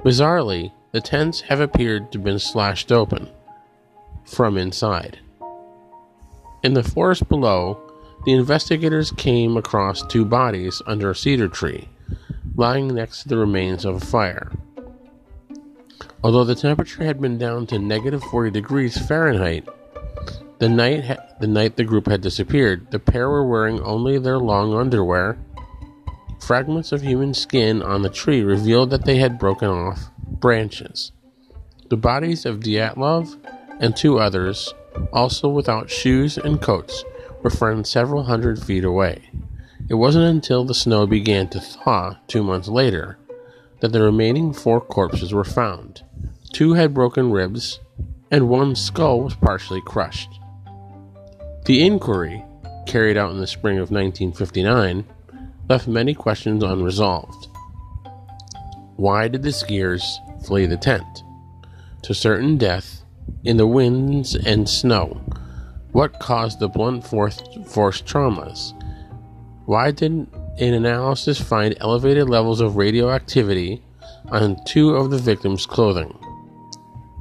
Bizarrely, 0.02 0.72
the 0.94 1.02
tents 1.02 1.42
have 1.42 1.60
appeared 1.60 2.10
to 2.14 2.20
have 2.20 2.24
been 2.24 2.40
slashed 2.40 2.90
open 2.90 3.28
from 4.24 4.58
inside. 4.58 5.20
In 6.64 6.74
the 6.74 6.84
forest 6.84 7.28
below, 7.28 7.78
the 8.24 8.32
investigators 8.32 9.12
came 9.12 9.58
across 9.58 10.08
two 10.08 10.24
bodies 10.24 10.82
under 10.88 11.12
a 11.12 11.16
cedar 11.16 11.50
tree, 11.50 11.90
lying 12.56 12.88
next 12.88 13.24
to 13.24 13.28
the 13.28 13.38
remains 13.38 13.84
of 13.84 13.98
a 13.98 14.06
fire. 14.06 14.50
Although 16.24 16.46
the 16.46 16.56
temperature 16.56 17.04
had 17.04 17.20
been 17.20 17.38
down 17.38 17.68
to 17.68 17.78
negative 17.78 18.24
40 18.24 18.52
degrees 18.52 18.98
Fahrenheit, 18.98 19.68
the 20.60 20.70
night, 20.70 21.04
ha- 21.04 21.18
the 21.42 21.48
night 21.48 21.76
the 21.76 21.84
group 21.84 22.08
had 22.08 22.22
disappeared, 22.22 22.90
the 22.90 23.00
pair 23.00 23.28
were 23.28 23.46
wearing 23.46 23.82
only 23.82 24.18
their 24.18 24.40
long 24.40 24.74
underwear 24.74 25.38
Fragments 26.42 26.92
of 26.92 27.02
human 27.02 27.34
skin 27.34 27.82
on 27.84 28.02
the 28.02 28.10
tree 28.10 28.42
revealed 28.42 28.90
that 28.90 29.06
they 29.06 29.18
had 29.18 29.40
broken 29.40 29.70
off 29.70 30.10
branches. 30.26 31.12
The 31.90 31.98
bodies 31.98 32.46
of 32.46 32.62
Dyatlov 32.62 33.38
and 33.80 33.96
two 33.96 34.18
others, 34.20 34.74
also 35.14 35.48
without 35.48 35.90
shoes 35.90 36.38
and 36.38 36.62
coats, 36.62 37.06
were 37.44 37.52
found 37.52 37.86
several 37.86 38.24
hundred 38.24 38.62
feet 38.62 38.84
away. 38.84 39.30
It 39.88 39.96
wasn't 39.96 40.26
until 40.26 40.66
the 40.66 40.74
snow 40.74 41.06
began 41.06 41.48
to 41.50 41.60
thaw 41.60 42.18
two 42.28 42.44
months 42.44 42.68
later 42.68 43.18
that 43.82 43.92
the 43.92 44.02
remaining 44.02 44.52
four 44.52 44.82
corpses 44.82 45.34
were 45.34 45.44
found. 45.44 46.04
Two 46.54 46.74
had 46.74 46.94
broken 46.94 47.32
ribs, 47.32 47.80
and 48.32 48.50
one 48.50 48.76
skull 48.76 49.22
was 49.22 49.36
partially 49.36 49.82
crushed. 49.82 50.40
The 51.66 51.86
inquiry, 51.86 52.44
carried 52.88 53.18
out 53.18 53.32
in 53.32 53.40
the 53.40 53.48
spring 53.48 53.78
of 53.78 53.92
1959, 53.92 55.06
left 55.70 55.88
many 55.88 56.14
questions 56.14 56.64
unresolved. 56.64 57.48
Why 58.96 59.28
did 59.28 59.44
the 59.44 59.50
skiers 59.50 60.04
flee 60.46 60.66
the 60.66 60.78
tent? 60.78 61.24
To 62.04 62.14
certain 62.14 62.58
death 62.58 63.04
in 63.44 63.58
the 63.58 63.68
winds 63.68 64.36
and 64.36 64.68
snow. 64.68 65.22
What 65.92 66.20
caused 66.20 66.60
the 66.60 66.68
blunt 66.68 67.06
force, 67.06 67.42
force 67.66 68.02
traumas? 68.02 68.74
Why 69.66 69.92
didn't 69.92 70.34
an 70.60 70.74
analysis 70.74 71.40
find 71.40 71.76
elevated 71.80 72.30
levels 72.30 72.62
of 72.62 72.76
radioactivity 72.76 73.82
on 74.30 74.64
two 74.66 74.96
of 74.96 75.10
the 75.10 75.18
victims' 75.18 75.66
clothing? 75.66 76.18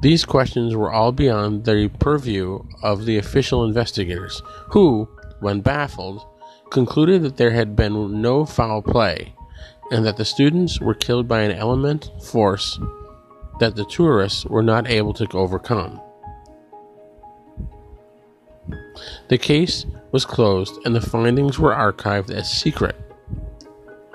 These 0.01 0.25
questions 0.25 0.75
were 0.75 0.91
all 0.91 1.11
beyond 1.11 1.65
the 1.65 1.89
purview 1.99 2.63
of 2.81 3.05
the 3.05 3.17
official 3.17 3.63
investigators, 3.63 4.41
who, 4.69 5.07
when 5.41 5.61
baffled, 5.61 6.25
concluded 6.71 7.21
that 7.21 7.37
there 7.37 7.51
had 7.51 7.75
been 7.75 8.21
no 8.21 8.45
foul 8.45 8.81
play 8.81 9.35
and 9.91 10.05
that 10.05 10.17
the 10.17 10.25
students 10.25 10.79
were 10.79 10.93
killed 10.93 11.27
by 11.27 11.41
an 11.41 11.51
element 11.51 12.09
force 12.23 12.79
that 13.59 13.75
the 13.75 13.85
tourists 13.85 14.45
were 14.45 14.63
not 14.63 14.89
able 14.89 15.13
to 15.13 15.27
overcome. 15.37 16.01
The 19.27 19.37
case 19.37 19.85
was 20.11 20.25
closed 20.25 20.79
and 20.85 20.95
the 20.95 21.01
findings 21.01 21.59
were 21.59 21.73
archived 21.73 22.31
as 22.31 22.49
secret, 22.49 22.95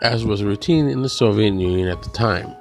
as 0.02 0.24
was 0.24 0.42
routine 0.42 0.88
in 0.88 1.02
the 1.02 1.08
Soviet 1.08 1.54
Union 1.54 1.88
at 1.88 2.02
the 2.02 2.10
time. 2.10 2.54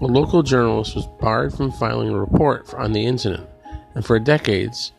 A 0.00 0.06
local 0.06 0.42
journalist 0.42 0.94
was 0.94 1.06
barred 1.20 1.52
from 1.52 1.72
filing 1.72 2.10
a 2.10 2.18
report 2.18 2.72
on 2.74 2.92
the 2.92 3.04
incident, 3.04 3.48
and 3.94 4.04
for 4.04 4.18
decades, 4.18 4.92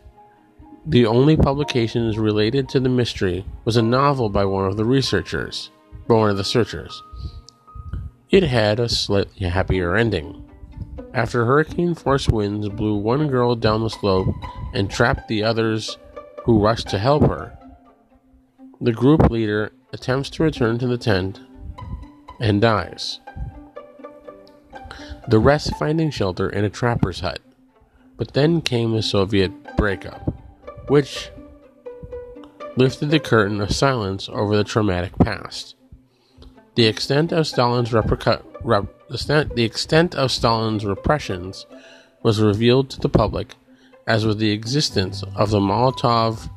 the 0.85 1.05
only 1.05 1.35
publications 1.35 2.17
related 2.17 2.69
to 2.69 2.79
the 2.79 2.89
mystery 2.89 3.45
was 3.65 3.77
a 3.77 3.81
novel 3.81 4.29
by 4.29 4.45
one 4.45 4.65
of 4.65 4.77
the 4.77 4.85
researchers, 4.85 5.69
one 6.07 6.29
of 6.29 6.37
the 6.37 6.43
searchers. 6.43 7.01
It 8.29 8.43
had 8.43 8.79
a 8.79 8.89
slightly 8.89 9.47
happier 9.47 9.95
ending. 9.95 10.49
After 11.13 11.45
hurricane 11.45 11.95
force 11.95 12.29
winds 12.29 12.69
blew 12.69 12.97
one 12.97 13.27
girl 13.27 13.55
down 13.55 13.81
the 13.81 13.89
slope 13.89 14.33
and 14.73 14.89
trapped 14.89 15.27
the 15.27 15.43
others 15.43 15.97
who 16.43 16.63
rushed 16.63 16.87
to 16.89 16.99
help 16.99 17.23
her, 17.23 17.57
the 18.79 18.93
group 18.93 19.29
leader 19.29 19.71
attempts 19.91 20.29
to 20.31 20.43
return 20.43 20.77
to 20.79 20.87
the 20.87 20.97
tent 20.97 21.41
and 22.39 22.61
dies. 22.61 23.19
The 25.27 25.39
rest 25.39 25.75
finding 25.77 26.11
shelter 26.11 26.49
in 26.49 26.63
a 26.63 26.69
trapper's 26.69 27.19
hut. 27.19 27.39
But 28.17 28.33
then 28.33 28.61
came 28.61 28.91
the 28.91 29.01
Soviet 29.01 29.77
breakup 29.77 30.38
which 30.89 31.31
lifted 32.75 33.09
the 33.09 33.19
curtain 33.19 33.61
of 33.61 33.71
silence 33.71 34.29
over 34.29 34.57
the 34.57 34.63
traumatic 34.63 35.17
past. 35.19 35.75
The 36.75 36.85
extent 36.85 37.31
of 37.31 37.47
Stalin's 37.47 37.89
reprica- 37.91 38.43
rep- 38.63 38.87
the 39.09 39.63
extent 39.63 40.15
of 40.15 40.31
Stalin's 40.31 40.85
repressions 40.85 41.65
was 42.23 42.41
revealed 42.41 42.89
to 42.91 42.99
the 42.99 43.09
public, 43.09 43.55
as 44.07 44.25
was 44.25 44.37
the 44.37 44.51
existence 44.51 45.23
of 45.35 45.49
the 45.49 45.59
Molotov 45.59 46.49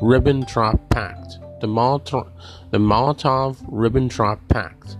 Ribbentrop 0.00 0.90
Pact. 0.90 1.38
The 1.60 1.66
Molotov, 1.66 2.30
the 2.70 2.78
Molotov 2.78 3.56
Ribbentrop 3.70 4.38
Pact. 4.48 4.98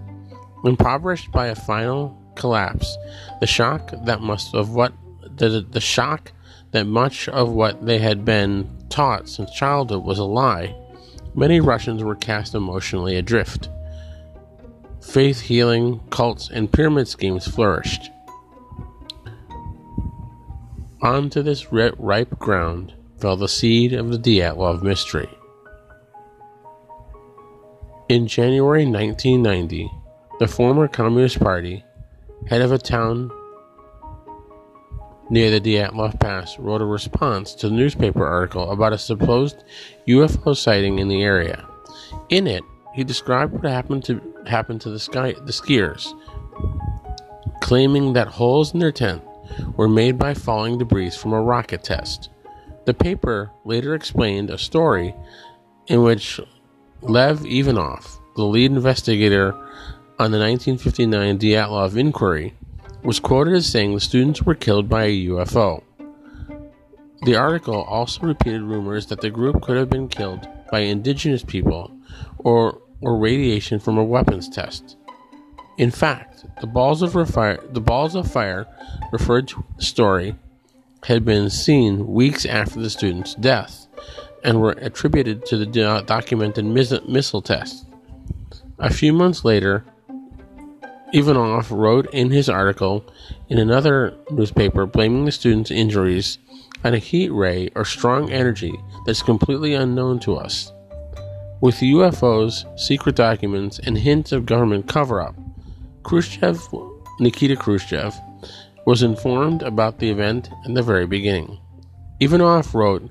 Impoverished 0.64 1.30
by 1.32 1.46
a 1.48 1.54
final 1.54 2.16
collapse, 2.34 2.96
the 3.40 3.46
shock 3.46 3.90
that 4.04 4.20
must 4.20 4.54
of 4.54 4.74
what 4.74 4.92
the, 5.36 5.66
the 5.70 5.80
shock 5.80 6.32
that 6.76 6.84
much 6.86 7.26
of 7.30 7.50
what 7.50 7.86
they 7.86 7.98
had 7.98 8.22
been 8.22 8.68
taught 8.90 9.30
since 9.30 9.50
childhood 9.50 10.04
was 10.04 10.18
a 10.18 10.24
lie, 10.24 10.76
many 11.34 11.58
Russians 11.58 12.04
were 12.04 12.14
cast 12.14 12.54
emotionally 12.54 13.16
adrift. 13.16 13.70
Faith 15.00 15.40
healing, 15.40 16.00
cults, 16.10 16.50
and 16.50 16.70
pyramid 16.70 17.08
schemes 17.08 17.48
flourished. 17.48 18.10
Onto 21.00 21.40
this 21.40 21.72
ripe 21.72 22.38
ground 22.38 22.92
fell 23.20 23.38
the 23.38 23.48
seed 23.48 23.94
of 23.94 24.10
the 24.10 24.18
Dyatlov 24.18 24.82
mystery. 24.82 25.30
In 28.10 28.26
January 28.26 28.84
1990, 28.84 29.90
the 30.40 30.46
former 30.46 30.88
Communist 30.88 31.40
Party, 31.40 31.82
head 32.48 32.60
of 32.60 32.70
a 32.70 32.76
town 32.76 33.30
near 35.30 35.50
the 35.50 35.60
Dyatlov 35.60 36.20
Pass, 36.20 36.58
wrote 36.58 36.80
a 36.80 36.86
response 36.86 37.54
to 37.54 37.68
the 37.68 37.74
newspaper 37.74 38.26
article 38.26 38.70
about 38.70 38.92
a 38.92 38.98
supposed 38.98 39.64
UFO 40.06 40.56
sighting 40.56 40.98
in 40.98 41.08
the 41.08 41.22
area. 41.22 41.66
In 42.28 42.46
it, 42.46 42.62
he 42.94 43.04
described 43.04 43.52
what 43.52 43.70
happened 43.70 44.04
to 44.04 44.20
happened 44.46 44.80
to 44.80 44.90
the 44.90 44.98
sky 44.98 45.32
the 45.32 45.52
skiers, 45.52 46.14
claiming 47.60 48.12
that 48.14 48.28
holes 48.28 48.72
in 48.72 48.80
their 48.80 48.92
tent 48.92 49.22
were 49.76 49.88
made 49.88 50.18
by 50.18 50.34
falling 50.34 50.78
debris 50.78 51.10
from 51.10 51.32
a 51.32 51.42
rocket 51.42 51.84
test. 51.84 52.30
The 52.86 52.94
paper 52.94 53.50
later 53.64 53.94
explained 53.94 54.50
a 54.50 54.58
story 54.58 55.14
in 55.88 56.02
which 56.02 56.40
Lev 57.02 57.44
Ivanov, 57.44 58.18
the 58.36 58.44
lead 58.44 58.72
investigator 58.72 59.52
on 60.18 60.30
the 60.30 60.38
1959 60.38 61.38
Dyatlov 61.38 61.96
inquiry, 61.96 62.54
was 63.06 63.20
quoted 63.20 63.54
as 63.54 63.66
saying 63.66 63.94
the 63.94 64.00
students 64.00 64.42
were 64.42 64.54
killed 64.56 64.88
by 64.88 65.04
a 65.04 65.26
UFO. 65.26 65.80
The 67.22 67.36
article 67.36 67.82
also 67.82 68.22
repeated 68.22 68.62
rumors 68.62 69.06
that 69.06 69.20
the 69.20 69.30
group 69.30 69.62
could 69.62 69.76
have 69.76 69.88
been 69.88 70.08
killed 70.08 70.48
by 70.72 70.80
indigenous 70.80 71.44
people 71.44 71.96
or, 72.38 72.82
or 73.00 73.16
radiation 73.16 73.78
from 73.78 73.96
a 73.96 74.02
weapons 74.02 74.48
test. 74.48 74.96
In 75.78 75.92
fact, 75.92 76.46
the 76.60 76.66
balls 76.66 77.00
of 77.00 77.12
fire, 77.30 77.62
the 77.70 77.80
balls 77.80 78.16
of 78.16 78.28
fire 78.30 78.66
referred 79.12 79.46
to 79.48 79.64
the 79.76 79.84
story 79.84 80.34
had 81.04 81.24
been 81.24 81.48
seen 81.48 82.08
weeks 82.08 82.44
after 82.44 82.80
the 82.80 82.90
student's 82.90 83.36
death 83.36 83.86
and 84.42 84.60
were 84.60 84.74
attributed 84.78 85.46
to 85.46 85.56
the 85.56 86.02
documented 86.06 86.64
missile 86.64 87.42
test. 87.42 87.86
A 88.80 88.92
few 88.92 89.12
months 89.12 89.44
later, 89.44 89.84
Ivanov 91.12 91.70
wrote 91.70 92.12
in 92.12 92.30
his 92.30 92.48
article 92.48 93.04
in 93.48 93.58
another 93.58 94.16
newspaper 94.30 94.86
blaming 94.86 95.24
the 95.24 95.32
student's 95.32 95.70
injuries 95.70 96.38
on 96.84 96.94
a 96.94 96.98
heat 96.98 97.30
ray 97.30 97.70
or 97.74 97.84
strong 97.84 98.30
energy 98.32 98.74
that's 99.06 99.22
completely 99.22 99.74
unknown 99.74 100.18
to 100.20 100.36
us. 100.36 100.72
With 101.60 101.76
UFOs, 101.76 102.78
secret 102.78 103.16
documents, 103.16 103.78
and 103.78 103.96
hints 103.96 104.32
of 104.32 104.46
government 104.46 104.88
cover 104.88 105.22
up, 105.22 105.36
Khrushchev, 106.02 106.60
Nikita 107.18 107.56
Khrushchev, 107.56 108.14
was 108.84 109.02
informed 109.02 109.62
about 109.62 109.98
the 109.98 110.10
event 110.10 110.50
in 110.64 110.74
the 110.74 110.82
very 110.82 111.06
beginning. 111.06 111.58
Ivanov 112.20 112.74
wrote 112.74 113.10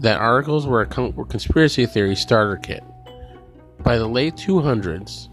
that 0.00 0.20
articles 0.20 0.66
were 0.66 0.82
a 0.82 0.86
conspiracy 0.86 1.86
theory 1.86 2.16
starter 2.16 2.56
kit. 2.56 2.84
By 3.80 3.98
the 3.98 4.08
late 4.08 4.36
200s, 4.36 5.28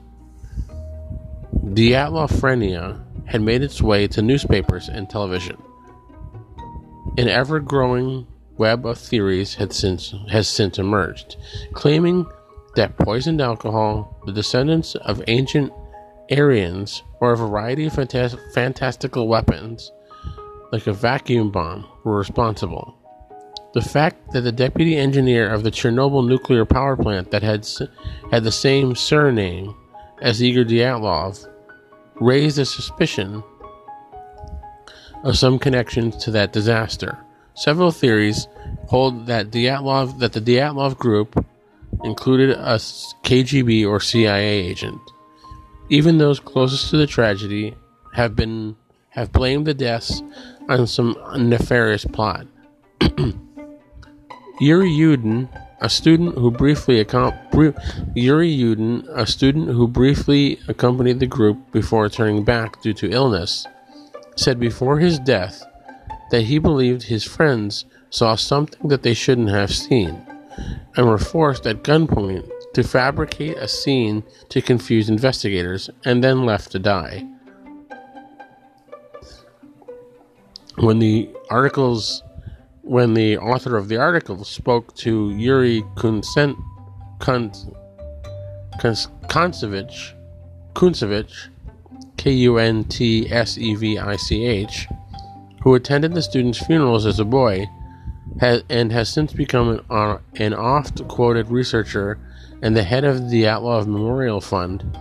Dyatlophrenia 1.64 3.00
had 3.26 3.42
made 3.42 3.62
its 3.62 3.82
way 3.82 4.08
to 4.08 4.22
newspapers 4.22 4.90
and 4.90 5.10
television. 5.10 5.58
An 7.18 7.30
ever 7.30 7.60
growing 7.60 8.26
web 8.58 8.86
of 8.86 8.98
theories 8.98 9.56
since, 9.70 10.14
has 10.30 10.48
since 10.48 10.80
emerged, 10.80 11.38
claiming 11.74 12.26
that 12.76 12.98
poisoned 12.98 13.42
alcohol, 13.42 14.20
the 14.26 14.32
descendants 14.32 14.96
of 14.96 15.24
ancient 15.28 15.72
Aryans, 16.32 17.04
or 17.20 17.34
a 17.34 17.38
variety 17.38 17.86
of 17.86 17.94
fantas- 17.94 18.40
fantastical 18.54 19.28
weapons, 19.28 19.92
like 20.72 20.88
a 20.88 20.94
vacuum 20.94 21.52
bomb, 21.52 21.86
were 22.04 22.18
responsible. 22.18 22.98
The 23.74 23.82
fact 23.82 24.32
that 24.32 24.42
the 24.42 24.52
deputy 24.52 24.98
engineer 24.98 25.48
of 25.48 25.64
the 25.64 25.72
Chernobyl 25.72 26.28
nuclear 26.28 26.66
power 26.66 26.98
plant 26.98 27.32
that 27.32 27.44
had, 27.44 27.68
had 28.32 28.44
the 28.44 28.52
same 28.52 28.96
surname 28.96 29.76
as 30.22 30.42
Igor 30.42 30.66
Dyatlov 30.66 31.48
raised 32.22 32.60
a 32.60 32.66
suspicion 32.66 33.44
of 35.24 35.38
some 35.38 35.60
connections 35.60 36.16
to 36.24 36.32
that 36.32 36.54
disaster. 36.54 37.18
Several 37.56 37.92
theories 37.92 38.48
hold 38.88 39.26
that 39.26 39.52
Dyatlov 39.52 40.20
that 40.20 40.34
the 40.34 40.40
Dyatlov 40.40 40.98
group 40.98 41.46
included 42.04 42.52
a 42.52 42.76
KGB 43.26 43.86
or 43.86 44.00
CIA 44.00 44.66
agent. 44.66 45.02
Even 45.90 46.18
those 46.18 46.40
closest 46.40 46.90
to 46.92 46.98
the 46.98 47.08
tragedy 47.08 47.76
have 48.14 48.36
been 48.36 48.76
have 49.10 49.32
blamed 49.32 49.68
the 49.68 49.74
deaths 49.74 50.22
on 50.70 50.88
some 50.88 51.18
nefarious 51.38 52.06
plot. 52.06 52.48
Yuri 54.62 54.90
Yudin, 54.90 55.50
a 55.82 55.90
student 55.90 56.38
who 56.38 56.52
briefly 56.52 56.98
Yuri 56.98 58.56
Yudin, 58.56 59.08
a 59.14 59.26
student 59.26 59.68
who 59.68 59.88
briefly 59.88 60.60
accompanied 60.68 61.20
the 61.20 61.26
group 61.26 61.72
before 61.72 62.08
turning 62.08 62.44
back 62.44 62.82
due 62.84 62.94
to 62.94 63.10
illness, 63.10 63.66
said 64.36 64.60
before 64.60 65.00
his 65.00 65.18
death 65.18 65.66
that 66.30 66.44
he 66.44 66.60
believed 66.60 67.04
his 67.04 67.24
friends 67.24 67.86
saw 68.12 68.36
something 68.36 68.88
that 68.90 69.02
they 69.02 69.16
shouldn't 69.16 69.50
have 69.50 69.74
seen 69.74 70.26
and 70.96 71.08
were 71.08 71.18
forced 71.18 71.66
at 71.66 71.84
gunpoint 71.84 72.48
to 72.74 72.84
fabricate 72.84 73.58
a 73.58 73.68
scene 73.68 74.24
to 74.50 74.62
confuse 74.62 75.10
investigators 75.10 75.90
and 76.06 76.24
then 76.24 76.46
left 76.46 76.72
to 76.72 76.80
die. 76.80 77.26
When 80.78 81.00
the 81.00 81.30
articles 81.50 82.24
when 82.84 83.14
the 83.14 83.38
author 83.38 83.78
of 83.78 83.88
the 83.88 83.98
article 83.98 84.44
spoke 84.44 84.96
to 84.96 85.32
Yuri 85.32 85.84
Kunsent, 85.96 86.58
Kuntsevich, 87.20 87.74
Kuntsevich, 90.74 91.48
K 92.18 92.32
U 92.32 92.58
N 92.58 92.84
T 92.84 93.32
S 93.32 93.58
E 93.58 93.76
V 93.76 93.98
I 93.98 94.16
C 94.16 94.46
H, 94.46 94.88
who 95.64 95.76
attended 95.76 96.14
the 96.14 96.22
students' 96.22 96.64
funerals 96.66 97.06
as 97.06 97.20
a 97.20 97.26
boy, 97.26 97.68
has, 98.40 98.64
and 98.70 98.92
has 98.92 99.10
since 99.10 99.34
become 99.34 99.70
an, 99.70 99.82
uh, 99.90 100.18
an 100.36 100.54
oft 100.54 101.08
quoted 101.08 101.50
researcher 101.50 102.20
and 102.62 102.76
the 102.76 102.84
head 102.84 103.04
of 103.04 103.30
the 103.30 103.44
Dyatlov 103.44 103.88
Memorial 103.88 104.42
Fund, 104.42 104.98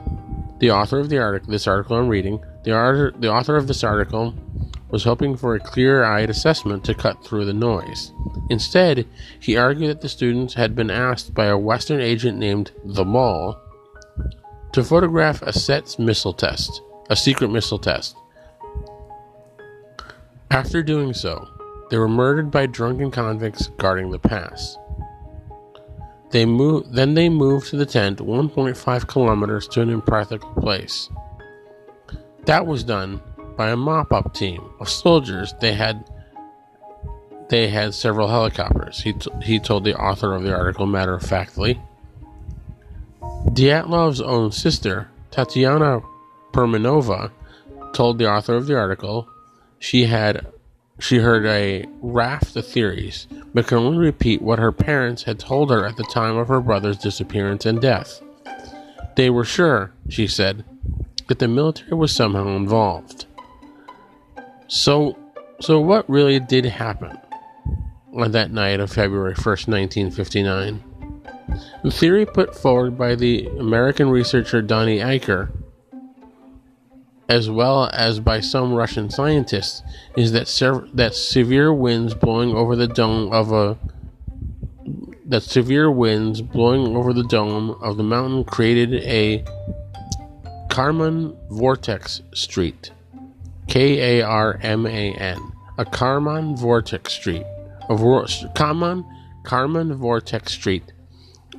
the 0.59 0.71
author 0.71 0.99
of 0.99 1.09
the 1.09 1.19
article, 1.19 1.51
this 1.51 1.67
article 1.67 1.97
I'm 1.97 2.09
reading, 2.09 2.43
the 2.65 2.73
author, 2.73 3.13
the 3.19 3.31
author 3.31 3.57
of 3.57 3.67
this 3.67 3.85
article 3.85 4.35
was 4.91 5.05
hoping 5.05 5.37
for 5.37 5.55
a 5.55 5.61
clear-eyed 5.61 6.31
assessment 6.31 6.85
to 6.85 6.95
cut 6.95 7.25
through 7.25 7.45
the 7.45 7.53
noise. 7.53 8.13
Instead, 8.49 9.07
he 9.39 9.57
argued 9.57 9.91
that 9.91 10.01
the 10.01 10.09
students 10.09 10.55
had 10.55 10.75
been 10.75 10.91
asked 10.91 11.35
by 11.35 11.47
a 11.47 11.59
Western 11.59 12.01
agent 12.01 12.39
named 12.39 12.73
The 12.85 13.05
Mall 13.05 13.59
to 14.73 14.85
photograph 14.85 15.43
a 15.43 15.53
SETS 15.53 15.99
missile 15.99 16.33
test, 16.33 16.83
a 17.09 17.17
secret 17.17 17.51
missile 17.51 17.79
test. 17.79 18.17
After 20.51 20.83
doing 20.83 21.15
so, 21.15 21.47
they 21.91 21.99
were 21.99 22.09
murdered 22.09 22.51
by 22.51 22.67
drunken 22.67 23.11
convicts 23.11 23.69
guarding 23.79 24.11
the 24.11 24.19
pass. 24.19 24.77
They 26.31 26.47
move, 26.47 26.93
then 26.93 27.15
they 27.15 27.29
moved 27.29 27.69
to 27.69 27.77
the 27.77 27.87
tent 27.87 28.19
1.5 28.19 29.09
kilometers 29.09 29.67
to 29.69 29.81
an 29.81 29.91
impractical 29.91 30.53
place. 30.55 31.09
That 32.47 32.67
was 32.67 32.85
done 32.85 33.21
by 33.61 33.69
a 33.69 33.77
mop-up 33.77 34.33
team 34.33 34.63
of 34.81 34.89
soldiers. 34.89 35.53
They 35.61 35.75
had 35.75 36.11
they 37.51 37.69
had 37.69 37.93
several 37.93 38.27
helicopters. 38.27 39.01
He, 39.01 39.13
t- 39.13 39.31
he 39.43 39.59
told 39.59 39.85
the 39.85 39.95
author 39.95 40.35
of 40.35 40.45
the 40.45 40.55
article 40.55 40.87
matter 40.87 41.13
of 41.13 41.23
factly. 41.23 41.79
Dyatlov's 43.53 44.23
own 44.23 44.51
sister, 44.51 45.11
Tatiana 45.31 46.01
Permanova, 46.55 47.33
told 47.93 48.17
the 48.17 48.31
author 48.31 48.55
of 48.55 48.67
the 48.67 48.79
article 48.79 49.29
she 49.79 50.07
had 50.07 50.47
she 50.99 51.19
heard 51.19 51.45
a 51.45 51.85
raft 52.01 52.57
of 52.57 52.67
theories, 52.67 53.27
but 53.53 53.67
could 53.67 53.77
only 53.77 53.99
repeat 53.99 54.41
what 54.41 54.59
her 54.59 54.73
parents 54.73 55.25
had 55.25 55.39
told 55.39 55.71
her 55.71 55.85
at 55.85 55.99
the 55.99 56.05
time 56.05 56.39
of 56.39 56.49
her 56.49 56.63
brother's 56.63 56.97
disappearance 56.97 57.67
and 57.67 57.79
death. 57.83 58.23
They 59.17 59.29
were 59.29 59.45
sure, 59.45 59.93
she 60.09 60.27
said, 60.27 60.65
that 61.29 61.41
the 61.41 61.49
military 61.49 61.93
was 61.93 62.11
somehow 62.11 62.57
involved. 62.57 63.27
So, 64.71 65.19
so 65.61 65.81
what 65.81 66.09
really 66.09 66.41
did 66.41 66.65
happen 66.65 67.19
on 68.17 68.31
that 68.33 68.53
night 68.53 68.81
of 68.81 68.93
February 68.93 69.35
1st, 69.35 69.69
1959? 69.69 70.85
The 71.83 71.91
theory 71.91 72.25
put 72.25 72.55
forward 72.55 72.97
by 72.97 73.17
the 73.17 73.47
American 73.59 74.11
researcher 74.11 74.63
Donnie 74.63 75.01
Eichar 75.01 75.51
as 77.31 77.49
well 77.49 77.89
as 77.93 78.19
by 78.19 78.41
some 78.41 78.75
Russian 78.75 79.09
scientists, 79.09 79.85
is 80.17 80.33
that 80.33 80.49
sev- 80.49 80.91
that 80.95 81.15
severe 81.15 81.73
winds 81.73 82.13
blowing 82.13 82.53
over 82.57 82.75
the 82.75 82.89
dome 82.89 83.33
of 83.33 83.53
a 83.53 83.79
that 85.27 85.45
severe 85.45 85.89
winds 85.89 86.43
blowing 86.43 86.97
over 86.97 87.13
the 87.13 87.23
dome 87.23 87.71
of 87.83 87.97
the 87.97 88.03
mountain 88.03 88.43
created 88.43 88.95
a 89.05 89.45
Kármán 90.71 91.37
vortex 91.51 92.21
street. 92.35 92.91
K 93.71 94.19
A 94.19 94.27
R 94.27 94.59
M 94.63 94.85
A 94.85 95.15
N. 95.15 95.53
A 95.79 95.85
Kármán 95.85 96.59
vortex 96.59 97.13
street 97.13 97.47
of 97.89 98.01
Kármán 98.01 99.07
Kármán 99.45 99.95
vortex 99.95 100.53
street 100.53 100.93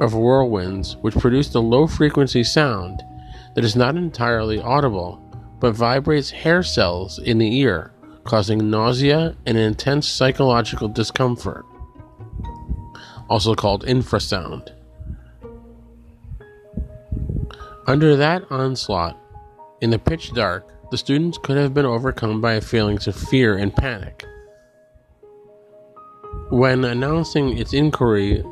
of 0.02 0.14
whirlwinds 0.14 0.98
which 0.98 1.16
produced 1.16 1.56
a 1.56 1.60
low 1.62 1.88
frequency 1.88 2.44
sound 2.44 3.02
that 3.56 3.64
is 3.64 3.78
not 3.78 3.96
entirely 3.96 4.60
audible 4.60 5.20
but 5.62 5.74
vibrates 5.74 6.30
hair 6.30 6.62
cells 6.62 7.18
in 7.18 7.38
the 7.38 7.60
ear, 7.60 7.94
causing 8.26 8.70
nausea 8.70 9.38
and 9.46 9.58
intense 9.58 10.08
psychological 10.08 10.90
discomfort, 10.90 11.66
also 13.30 13.56
called 13.56 13.86
infrasound. 13.86 14.70
Under 17.88 18.18
that 18.18 18.44
onslaught, 18.52 19.18
in 19.80 19.92
the 19.92 20.00
pitch 20.00 20.34
dark, 20.34 20.68
the 20.92 20.98
students 20.98 21.38
could 21.38 21.58
have 21.58 21.74
been 21.74 21.86
overcome 21.86 22.42
by 22.42 22.60
feelings 22.60 23.08
of 23.08 23.16
fear 23.16 23.58
and 23.58 23.74
panic. 23.74 24.26
When 26.50 26.84
announcing 26.84 27.58
its 27.58 27.74
inquiry 27.74 28.44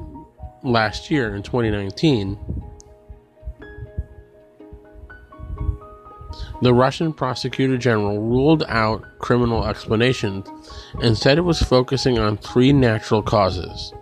last 0.63 1.11
year 1.11 1.35
in 1.35 1.43
2019, 1.43 2.39
The 6.61 6.73
Russian 6.73 7.13
prosecutor 7.13 7.77
general 7.77 8.19
ruled 8.19 8.63
out 8.67 9.05
criminal 9.19 9.65
explanations 9.65 10.45
and 11.01 11.17
said 11.17 11.37
it 11.37 11.41
was 11.41 11.61
focusing 11.61 12.19
on 12.19 12.35
three 12.35 12.73
natural 12.73 13.23
causes 13.23 13.93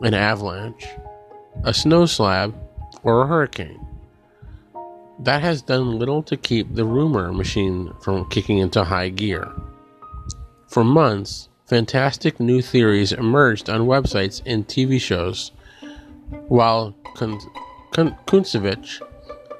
an 0.00 0.14
avalanche, 0.14 0.86
a 1.64 1.74
snow 1.74 2.06
slab, 2.06 2.54
or 3.02 3.22
a 3.22 3.26
hurricane. 3.26 3.86
That 5.24 5.42
has 5.42 5.60
done 5.60 5.98
little 5.98 6.22
to 6.24 6.36
keep 6.36 6.74
the 6.74 6.84
rumor 6.84 7.30
machine 7.30 7.92
from 8.00 8.28
kicking 8.30 8.56
into 8.58 8.84
high 8.84 9.10
gear. 9.10 9.52
For 10.66 10.82
months, 10.82 11.50
fantastic 11.66 12.40
new 12.40 12.62
theories 12.62 13.12
emerged 13.12 13.68
on 13.68 13.82
websites 13.82 14.40
and 14.46 14.66
TV 14.66 14.98
shows, 14.98 15.52
while 16.48 16.94
Kun- 17.16 17.38
Kun- 17.92 18.16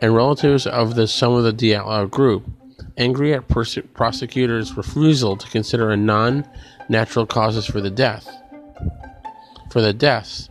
and 0.00 0.14
relatives 0.14 0.66
of 0.66 0.94
the 0.94 1.06
some 1.06 1.34
of 1.34 1.44
the 1.44 1.52
Dyatlov 1.52 2.10
group, 2.10 2.46
angry 2.96 3.34
at 3.34 3.46
prosecutors' 3.48 4.76
refusal 4.78 5.36
to 5.36 5.50
consider 5.50 5.90
a 5.90 5.96
non-natural 5.96 7.26
causes 7.26 7.66
for 7.66 7.82
the 7.82 7.90
death. 7.90 8.28
For 9.70 9.82
the 9.82 9.92
deaths, 9.92 10.48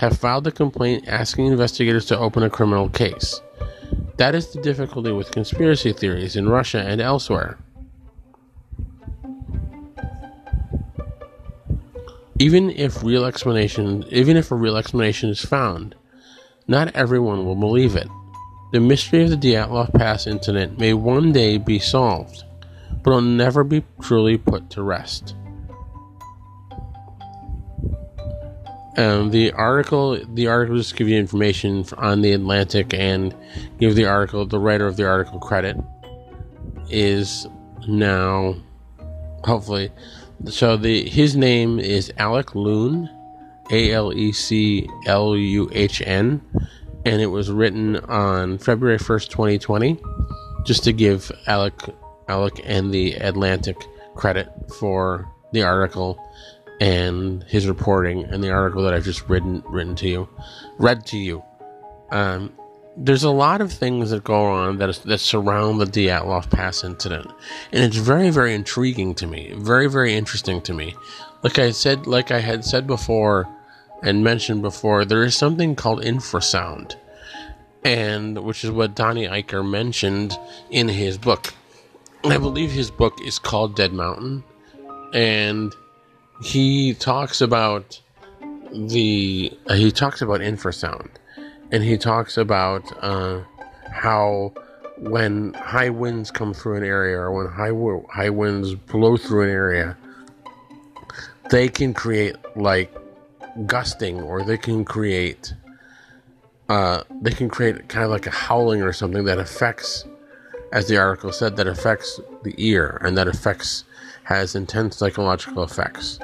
have 0.00 0.18
filed 0.18 0.46
a 0.46 0.52
complaint 0.52 1.08
asking 1.08 1.46
investigators 1.46 2.04
to 2.06 2.18
open 2.18 2.42
a 2.42 2.50
criminal 2.50 2.90
case. 2.90 3.40
That 4.22 4.36
is 4.36 4.52
the 4.52 4.60
difficulty 4.60 5.10
with 5.10 5.32
conspiracy 5.32 5.92
theories 5.92 6.36
in 6.36 6.48
Russia 6.48 6.78
and 6.78 7.00
elsewhere. 7.00 7.58
Even 12.38 12.70
if 12.70 13.02
real 13.02 13.24
explanation, 13.24 14.04
even 14.10 14.36
if 14.36 14.52
a 14.52 14.54
real 14.54 14.76
explanation 14.76 15.28
is 15.28 15.44
found, 15.44 15.96
not 16.68 16.94
everyone 16.94 17.44
will 17.44 17.56
believe 17.56 17.96
it. 17.96 18.06
The 18.70 18.78
mystery 18.78 19.24
of 19.24 19.30
the 19.30 19.36
Dyatlov 19.36 19.92
Pass 19.92 20.28
incident 20.28 20.78
may 20.78 20.94
one 20.94 21.32
day 21.32 21.58
be 21.58 21.80
solved, 21.80 22.44
but 23.02 23.10
it'll 23.10 23.22
never 23.22 23.64
be 23.64 23.82
truly 24.00 24.38
put 24.38 24.70
to 24.70 24.84
rest. 24.84 25.34
Um, 28.96 29.30
the 29.30 29.52
article, 29.52 30.20
the 30.34 30.48
article 30.48 30.76
just 30.76 30.96
give 30.96 31.08
you 31.08 31.18
information 31.18 31.84
on 31.96 32.20
the 32.20 32.32
Atlantic 32.32 32.92
and 32.92 33.34
give 33.78 33.94
the 33.94 34.04
article, 34.04 34.44
the 34.44 34.58
writer 34.58 34.86
of 34.86 34.96
the 34.96 35.06
article 35.06 35.40
credit 35.40 35.78
is 36.90 37.46
now, 37.88 38.54
hopefully, 39.44 39.90
so 40.46 40.76
the 40.76 41.08
his 41.08 41.36
name 41.36 41.78
is 41.78 42.12
Alec 42.18 42.48
Luhn, 42.54 43.08
A 43.70 43.92
L 43.92 44.12
E 44.12 44.32
C 44.32 44.88
L 45.06 45.36
U 45.36 45.70
H 45.72 46.02
N, 46.04 46.42
and 47.06 47.22
it 47.22 47.26
was 47.26 47.50
written 47.50 47.96
on 47.96 48.58
February 48.58 48.98
1st, 48.98 49.28
2020, 49.28 49.98
just 50.64 50.84
to 50.84 50.92
give 50.92 51.32
Alec, 51.46 51.74
Alec 52.28 52.60
and 52.64 52.92
the 52.92 53.14
Atlantic 53.14 53.76
credit 54.16 54.50
for 54.78 55.26
the 55.52 55.62
article 55.62 56.18
and 56.82 57.44
his 57.44 57.68
reporting 57.68 58.24
and 58.24 58.42
the 58.42 58.50
article 58.50 58.82
that 58.82 58.92
I've 58.92 59.04
just 59.04 59.28
written 59.28 59.62
written 59.68 59.94
to 59.96 60.08
you, 60.08 60.28
read 60.78 61.06
to 61.06 61.16
you. 61.16 61.44
Um, 62.10 62.52
there's 62.96 63.22
a 63.22 63.30
lot 63.30 63.60
of 63.60 63.72
things 63.72 64.10
that 64.10 64.24
go 64.24 64.46
on 64.46 64.78
that, 64.78 65.00
that 65.04 65.18
surround 65.18 65.80
the 65.80 65.84
Dyatlov 65.84 66.50
Pass 66.50 66.82
incident, 66.82 67.30
and 67.70 67.84
it's 67.84 67.96
very, 67.96 68.30
very 68.30 68.52
intriguing 68.52 69.14
to 69.14 69.28
me, 69.28 69.52
very, 69.54 69.88
very 69.88 70.14
interesting 70.14 70.60
to 70.62 70.74
me. 70.74 70.96
Like 71.44 71.60
I 71.60 71.70
said, 71.70 72.08
like 72.08 72.32
I 72.32 72.40
had 72.40 72.64
said 72.64 72.88
before, 72.88 73.48
and 74.02 74.24
mentioned 74.24 74.62
before, 74.62 75.04
there 75.04 75.22
is 75.22 75.36
something 75.36 75.76
called 75.76 76.02
infrasound, 76.02 76.96
and 77.84 78.42
which 78.42 78.64
is 78.64 78.72
what 78.72 78.96
Donnie 78.96 79.28
Eichar 79.28 79.64
mentioned 79.66 80.36
in 80.68 80.88
his 80.88 81.16
book. 81.16 81.54
I 82.24 82.38
believe 82.38 82.72
his 82.72 82.90
book 82.90 83.20
is 83.24 83.38
called 83.38 83.76
Dead 83.76 83.92
Mountain, 83.92 84.42
and 85.14 85.72
he 86.42 86.94
talks 86.94 87.40
about 87.40 88.00
the 88.72 89.52
uh, 89.66 89.74
he 89.74 89.90
talks 89.92 90.22
about 90.22 90.40
infrasound, 90.40 91.08
and 91.70 91.82
he 91.82 91.96
talks 91.96 92.36
about 92.36 92.84
uh, 93.02 93.42
how 93.90 94.52
when 94.98 95.54
high 95.54 95.90
winds 95.90 96.30
come 96.30 96.52
through 96.52 96.76
an 96.76 96.84
area 96.84 97.16
or 97.16 97.32
when 97.32 97.46
high 97.46 97.72
high 98.12 98.30
winds 98.30 98.74
blow 98.74 99.16
through 99.16 99.44
an 99.44 99.50
area, 99.50 99.96
they 101.50 101.68
can 101.68 101.94
create 101.94 102.36
like 102.56 102.92
gusting 103.66 104.20
or 104.20 104.42
they 104.42 104.56
can 104.56 104.84
create 104.84 105.54
uh, 106.68 107.02
they 107.20 107.32
can 107.32 107.48
create 107.48 107.88
kind 107.88 108.04
of 108.04 108.10
like 108.10 108.26
a 108.26 108.30
howling 108.30 108.82
or 108.82 108.92
something 108.92 109.24
that 109.24 109.38
affects 109.38 110.06
as 110.72 110.88
the 110.88 110.96
article 110.96 111.30
said 111.30 111.56
that 111.56 111.66
affects 111.66 112.18
the 112.44 112.54
ear 112.56 112.98
and 113.04 113.16
that 113.16 113.28
affects 113.28 113.84
has 114.24 114.54
intense 114.54 114.96
psychological 114.96 115.62
effects 115.62 116.18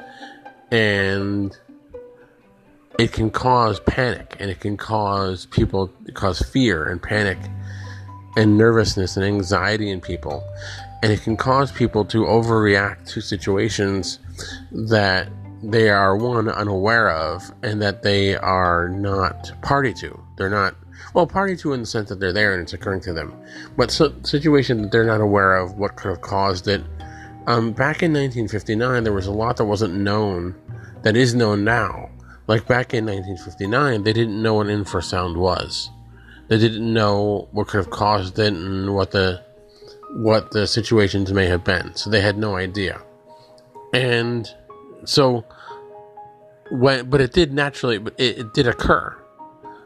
and 0.70 1.56
it 2.98 3.12
can 3.12 3.30
cause 3.30 3.80
panic 3.80 4.36
and 4.40 4.50
it 4.50 4.60
can 4.60 4.76
cause 4.76 5.46
people 5.46 5.92
cause 6.14 6.40
fear 6.40 6.84
and 6.84 7.02
panic 7.02 7.38
and 8.36 8.58
nervousness 8.58 9.16
and 9.16 9.24
anxiety 9.24 9.90
in 9.90 10.00
people. 10.00 10.44
And 11.02 11.12
it 11.12 11.22
can 11.22 11.36
cause 11.36 11.70
people 11.70 12.04
to 12.06 12.24
overreact 12.24 13.06
to 13.12 13.20
situations 13.20 14.18
that 14.72 15.28
they 15.62 15.90
are 15.90 16.16
one 16.16 16.48
unaware 16.48 17.10
of 17.10 17.52
and 17.62 17.80
that 17.82 18.02
they 18.02 18.36
are 18.36 18.88
not 18.88 19.52
party 19.62 19.92
to. 19.94 20.20
They're 20.36 20.50
not 20.50 20.74
well 21.14 21.26
party 21.26 21.56
to 21.56 21.72
in 21.72 21.80
the 21.80 21.86
sense 21.86 22.08
that 22.08 22.20
they're 22.20 22.32
there 22.32 22.52
and 22.52 22.62
it's 22.62 22.72
occurring 22.72 23.00
to 23.02 23.12
them. 23.12 23.34
But 23.76 23.90
so, 23.90 24.12
situation 24.24 24.82
that 24.82 24.92
they're 24.92 25.04
not 25.04 25.20
aware 25.20 25.56
of 25.56 25.78
what 25.78 25.96
could 25.96 26.10
have 26.10 26.20
caused 26.20 26.68
it 26.68 26.82
um, 27.48 27.72
back 27.72 28.02
in 28.02 28.12
1959 28.12 29.04
there 29.04 29.12
was 29.12 29.26
a 29.26 29.32
lot 29.32 29.56
that 29.56 29.64
wasn't 29.64 29.94
known 29.94 30.54
that 31.02 31.16
is 31.16 31.34
known 31.34 31.64
now. 31.64 32.10
Like 32.46 32.66
back 32.66 32.92
in 32.92 33.06
1959 33.06 34.02
they 34.02 34.12
didn't 34.12 34.42
know 34.42 34.54
what 34.54 34.66
infrasound 34.66 35.36
was. 35.36 35.88
They 36.48 36.58
didn't 36.58 36.92
know 36.92 37.48
what 37.52 37.68
could 37.68 37.78
have 37.78 37.90
caused 37.90 38.38
it 38.38 38.52
and 38.52 38.94
what 38.94 39.12
the 39.12 39.42
what 40.10 40.50
the 40.50 40.66
situations 40.66 41.32
may 41.32 41.46
have 41.46 41.64
been. 41.64 41.94
So 41.94 42.10
they 42.10 42.20
had 42.20 42.36
no 42.36 42.56
idea. 42.56 43.00
And 43.94 44.46
so 45.04 45.46
when 46.70 47.08
but 47.08 47.22
it 47.22 47.32
did 47.32 47.54
naturally 47.54 47.96
but 47.96 48.12
it, 48.20 48.40
it, 48.40 48.52
did 48.52 48.66
occur. 48.66 49.16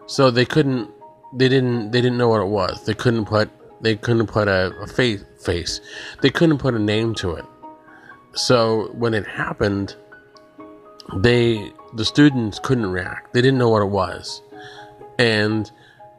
So 0.07 0.33
they 0.33 0.45
couldn't 0.45 0.91
they 1.33 1.49
didn't 1.49 1.93
they 1.93 2.01
didn't 2.01 2.19
know 2.19 2.29
what 2.29 2.41
it 2.41 2.49
was. 2.49 2.85
They 2.87 2.95
couldn't 2.95 3.27
put 3.27 3.51
they 3.81 3.95
couldn't 3.95 4.27
put 4.27 4.49
a, 4.49 4.73
a 4.81 4.89
face 4.89 5.25
face. 5.41 5.81
They 6.23 6.31
couldn't 6.31 6.59
put 6.59 6.75
a 6.75 6.81
name 6.81 7.15
to 7.17 7.35
it 7.35 7.45
so 8.35 8.89
when 8.93 9.15
it 9.15 9.27
happened 9.27 9.95
they 11.17 11.73
the 11.95 12.05
students 12.05 12.59
couldn't 12.59 12.87
react 12.87 13.33
they 13.35 13.43
didn't 13.43 13.59
know 13.59 13.69
what 13.69 13.83
it 13.83 13.87
was 13.87 14.43
and 15.19 15.71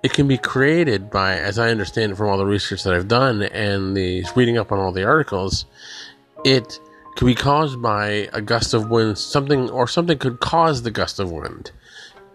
it 0.03 0.13
can 0.13 0.27
be 0.27 0.37
created 0.37 1.09
by 1.09 1.33
as 1.35 1.57
i 1.57 1.69
understand 1.69 2.11
it 2.11 2.15
from 2.15 2.29
all 2.29 2.37
the 2.37 2.45
research 2.45 2.83
that 2.83 2.93
i've 2.93 3.07
done 3.07 3.41
and 3.43 3.95
the 3.95 4.23
reading 4.35 4.57
up 4.57 4.71
on 4.71 4.79
all 4.79 4.91
the 4.91 5.03
articles 5.03 5.65
it 6.43 6.79
could 7.15 7.25
be 7.25 7.35
caused 7.35 7.81
by 7.81 8.29
a 8.33 8.41
gust 8.41 8.73
of 8.73 8.89
wind, 8.89 9.17
something 9.17 9.69
or 9.69 9.87
something 9.87 10.17
could 10.17 10.39
cause 10.39 10.81
the 10.81 10.91
gust 10.91 11.19
of 11.19 11.31
wind. 11.31 11.71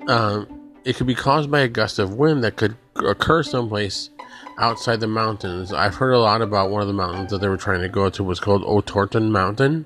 Um, 0.07 0.58
it 0.89 0.97
could 0.97 1.07
be 1.07 1.15
caused 1.15 1.51
by 1.51 1.61
a 1.61 1.69
gust 1.69 1.99
of 1.99 2.15
wind 2.15 2.43
that 2.43 2.57
could 2.57 2.75
occur 2.97 3.43
someplace 3.43 4.09
outside 4.57 5.01
the 5.01 5.07
mountains. 5.07 5.71
I've 5.71 5.97
heard 5.97 6.13
a 6.13 6.19
lot 6.19 6.41
about 6.41 6.71
one 6.71 6.81
of 6.81 6.89
the 6.89 6.95
mountains 6.95 7.31
that 7.31 7.43
they 7.43 7.49
were 7.49 7.59
trying 7.59 7.83
to 7.83 7.91
go 7.91 8.09
to 8.09 8.25
was 8.25 8.41
called 8.41 8.63
Otorten 8.63 9.29
Mountain. 9.29 9.85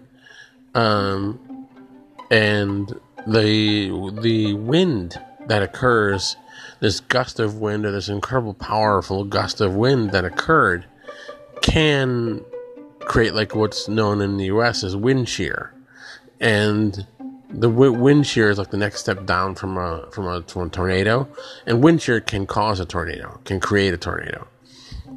Um, 0.77 1.67
and 2.31 2.89
the 3.27 4.13
the 4.21 4.55
wind 4.55 5.21
that 5.49 5.65
occurs, 5.65 6.37
this 6.79 7.01
gust 7.01 7.41
of 7.41 7.57
wind 7.57 7.85
or 7.85 7.91
this 7.91 8.09
incredible 8.09 8.55
powerful 8.55 9.25
gust 9.25 9.61
of 9.61 9.75
wind 9.75 10.13
that 10.13 10.25
occurred 10.25 10.85
can 11.63 12.45
create 13.01 13.35
like 13.35 13.57
what's 13.57 13.89
known 13.89 14.21
in 14.21 14.37
the 14.37 14.45
US 14.45 14.85
as 14.85 14.95
wind 14.95 15.29
shear. 15.29 15.75
And 16.39 17.09
the 17.53 17.69
wind 17.71 18.27
shear 18.27 18.51
is 18.51 18.59
like 18.59 18.71
the 18.71 18.77
next 18.77 19.01
step 19.01 19.27
down 19.27 19.55
from 19.55 19.77
a 19.77 20.09
from 20.11 20.27
a, 20.27 20.43
from 20.43 20.67
a 20.67 20.71
tornado, 20.71 21.29
and 21.67 21.83
wind 21.83 22.01
shear 22.01 22.21
can 22.21 22.47
cause 22.47 22.81
a 22.81 22.87
tornado, 22.87 23.41
can 23.45 23.61
create 23.61 23.93
a 23.93 23.99
tornado. 23.99 24.47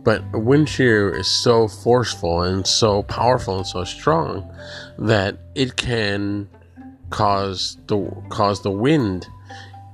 But 0.03 0.23
a 0.33 0.39
wind 0.39 0.69
shear 0.69 1.15
is 1.15 1.27
so 1.27 1.67
forceful 1.67 2.43
and 2.43 2.67
so 2.67 3.03
powerful 3.03 3.57
and 3.57 3.65
so 3.65 3.83
strong 3.83 4.47
that 4.99 5.37
it 5.55 5.77
can 5.77 6.49
cause 7.09 7.77
the 7.87 8.11
cause 8.29 8.61
the 8.61 8.71
wind 8.71 9.27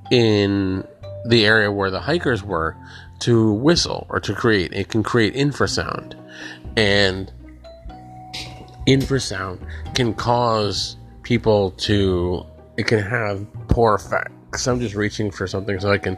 in 0.10 0.84
the 1.26 1.46
area 1.46 1.72
where 1.72 1.92
the 1.92 2.02
hikers 2.02 2.44
were 2.44 2.76
to 3.20 3.54
whistle 3.54 4.08
or 4.10 4.20
to 4.20 4.34
create. 4.34 4.74
It 4.74 4.90
can 4.90 5.04
create 5.04 5.36
infrasound, 5.36 6.16
and 6.76 7.32
infrasound 8.88 9.60
can 9.94 10.14
cause 10.16 10.98
people 11.24 11.72
to 11.72 12.46
it 12.78 12.88
can 12.88 13.00
have 13.00 13.46
poor 13.68 13.96
effects. 13.96 14.68
I'm 14.68 14.80
just 14.80 14.96
reaching 14.96 15.32
for 15.32 15.48
something 15.48 15.80
so 15.80 15.92
I 15.92 15.98
can 15.98 16.18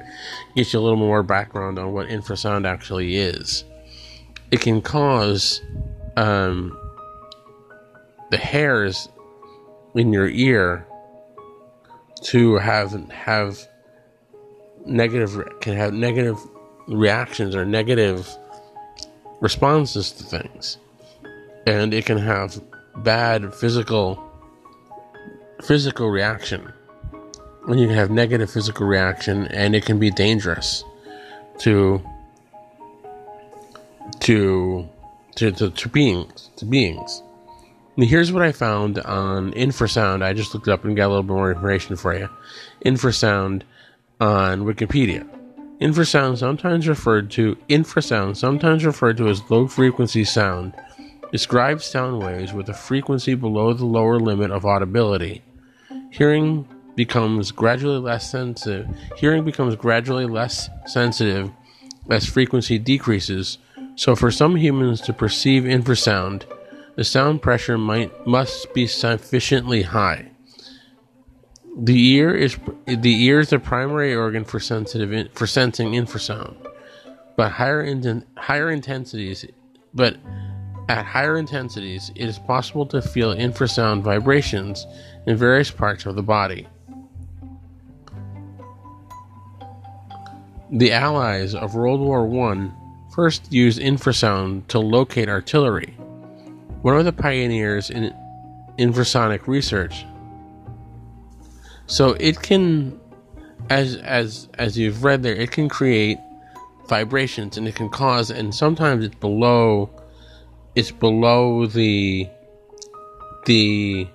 get 0.55 0.73
you 0.73 0.79
a 0.79 0.81
little 0.81 0.97
more 0.97 1.23
background 1.23 1.77
on 1.77 1.93
what 1.93 2.07
infrasound 2.07 2.67
actually 2.67 3.17
is. 3.17 3.63
It 4.51 4.61
can 4.61 4.81
cause 4.81 5.61
um, 6.15 6.77
the 8.31 8.37
hairs 8.37 9.09
in 9.95 10.13
your 10.13 10.27
ear 10.29 10.87
to 12.23 12.55
have 12.55 12.93
have 13.11 13.67
negative 14.85 15.43
can 15.61 15.75
have 15.75 15.93
negative 15.93 16.37
reactions 16.87 17.55
or 17.55 17.65
negative 17.65 18.29
responses 19.41 20.11
to 20.11 20.23
things 20.23 20.77
and 21.65 21.93
it 21.93 22.05
can 22.05 22.17
have 22.17 22.61
bad 22.97 23.53
physical 23.53 24.32
physical 25.63 26.09
reaction. 26.09 26.73
When 27.65 27.77
you 27.77 27.87
can 27.87 27.95
have 27.95 28.11
negative 28.11 28.51
physical 28.51 28.85
reaction, 28.85 29.47
and 29.47 29.73
it 29.75 29.85
can 29.85 29.97
be 29.97 30.11
dangerous 30.11 30.83
to 31.59 32.01
to 34.19 34.89
to, 35.35 35.51
to, 35.51 35.69
to 35.71 35.89
beings 35.89 36.49
to 36.57 36.65
beings. 36.65 37.23
And 37.95 38.05
here's 38.05 38.31
what 38.31 38.41
I 38.41 38.51
found 38.51 38.99
on 38.99 39.51
infrasound. 39.53 40.23
I 40.23 40.33
just 40.33 40.53
looked 40.53 40.67
up 40.67 40.83
and 40.83 40.95
got 40.95 41.07
a 41.07 41.09
little 41.09 41.23
bit 41.23 41.33
more 41.33 41.51
information 41.51 41.95
for 41.95 42.15
you. 42.15 42.27
Infrasound 42.85 43.63
on 44.19 44.63
Wikipedia. 44.63 45.27
Infrasound 45.79 46.37
sometimes 46.37 46.87
referred 46.87 47.31
to 47.31 47.55
infrasound 47.69 48.37
sometimes 48.37 48.85
referred 48.85 49.17
to 49.17 49.27
as 49.27 49.49
low 49.49 49.67
frequency 49.67 50.23
sound 50.23 50.73
describes 51.31 51.85
sound 51.85 52.21
waves 52.21 52.53
with 52.53 52.69
a 52.69 52.73
frequency 52.73 53.35
below 53.35 53.73
the 53.73 53.85
lower 53.85 54.19
limit 54.19 54.51
of 54.51 54.65
audibility 54.65 55.41
hearing 56.13 56.67
becomes 56.95 57.51
gradually 57.51 57.97
less 57.97 58.29
sensitive. 58.29 58.87
Hearing 59.17 59.43
becomes 59.43 59.75
gradually 59.75 60.27
less 60.27 60.69
sensitive 60.85 61.49
as 62.09 62.25
frequency 62.25 62.77
decreases. 62.77 63.57
So, 63.95 64.15
for 64.15 64.29
some 64.29 64.55
humans 64.55 65.01
to 65.01 65.13
perceive 65.13 65.63
infrasound, 65.63 66.43
the 66.95 67.03
sound 67.03 67.41
pressure 67.41 67.77
might 67.77 68.27
must 68.27 68.73
be 68.73 68.85
sufficiently 68.85 69.81
high. 69.81 70.29
The 71.75 72.07
ear 72.11 72.35
is 72.35 72.57
the 72.85 73.23
ear 73.23 73.39
is 73.39 73.49
the 73.49 73.57
primary 73.57 74.13
organ 74.13 74.45
for 74.45 74.59
sensitive 74.59 75.31
for 75.33 75.47
sensing 75.47 75.93
infrasound, 75.93 76.55
but 77.35 77.51
higher 77.51 77.81
in, 77.81 78.23
higher 78.37 78.69
intensities, 78.69 79.45
but 79.95 80.17
at 80.89 81.05
higher 81.05 81.37
intensities, 81.37 82.11
it 82.15 82.25
is 82.25 82.37
possible 82.39 82.85
to 82.87 83.01
feel 83.01 83.33
infrasound 83.33 84.01
vibrations 84.01 84.85
in 85.25 85.37
various 85.37 85.71
parts 85.71 86.05
of 86.05 86.15
the 86.15 86.23
body. 86.23 86.67
The 90.71 90.91
Allies 90.91 91.53
of 91.53 91.75
World 91.75 91.99
War 91.99 92.27
I 92.51 92.71
first 93.13 93.51
used 93.53 93.79
infrasound 93.79 94.67
to 94.67 94.79
locate 94.79 95.29
artillery. 95.29 95.95
One 96.81 96.97
of 96.97 97.05
the 97.05 97.13
pioneers 97.13 97.89
in 97.89 98.13
infrasonic 98.79 99.47
research. 99.47 100.05
So 101.85 102.11
it 102.19 102.41
can 102.41 102.99
as 103.69 103.95
as 103.97 104.49
as 104.55 104.77
you've 104.77 105.03
read 105.03 105.23
there, 105.23 105.35
it 105.35 105.51
can 105.51 105.69
create 105.69 106.17
vibrations 106.87 107.57
and 107.57 107.67
it 107.67 107.75
can 107.75 107.89
cause 107.89 108.29
and 108.29 108.53
sometimes 108.53 109.05
it's 109.05 109.15
below 109.15 109.89
it's 110.75 110.91
below 110.91 111.65
the 111.65 112.27
the 113.45 114.07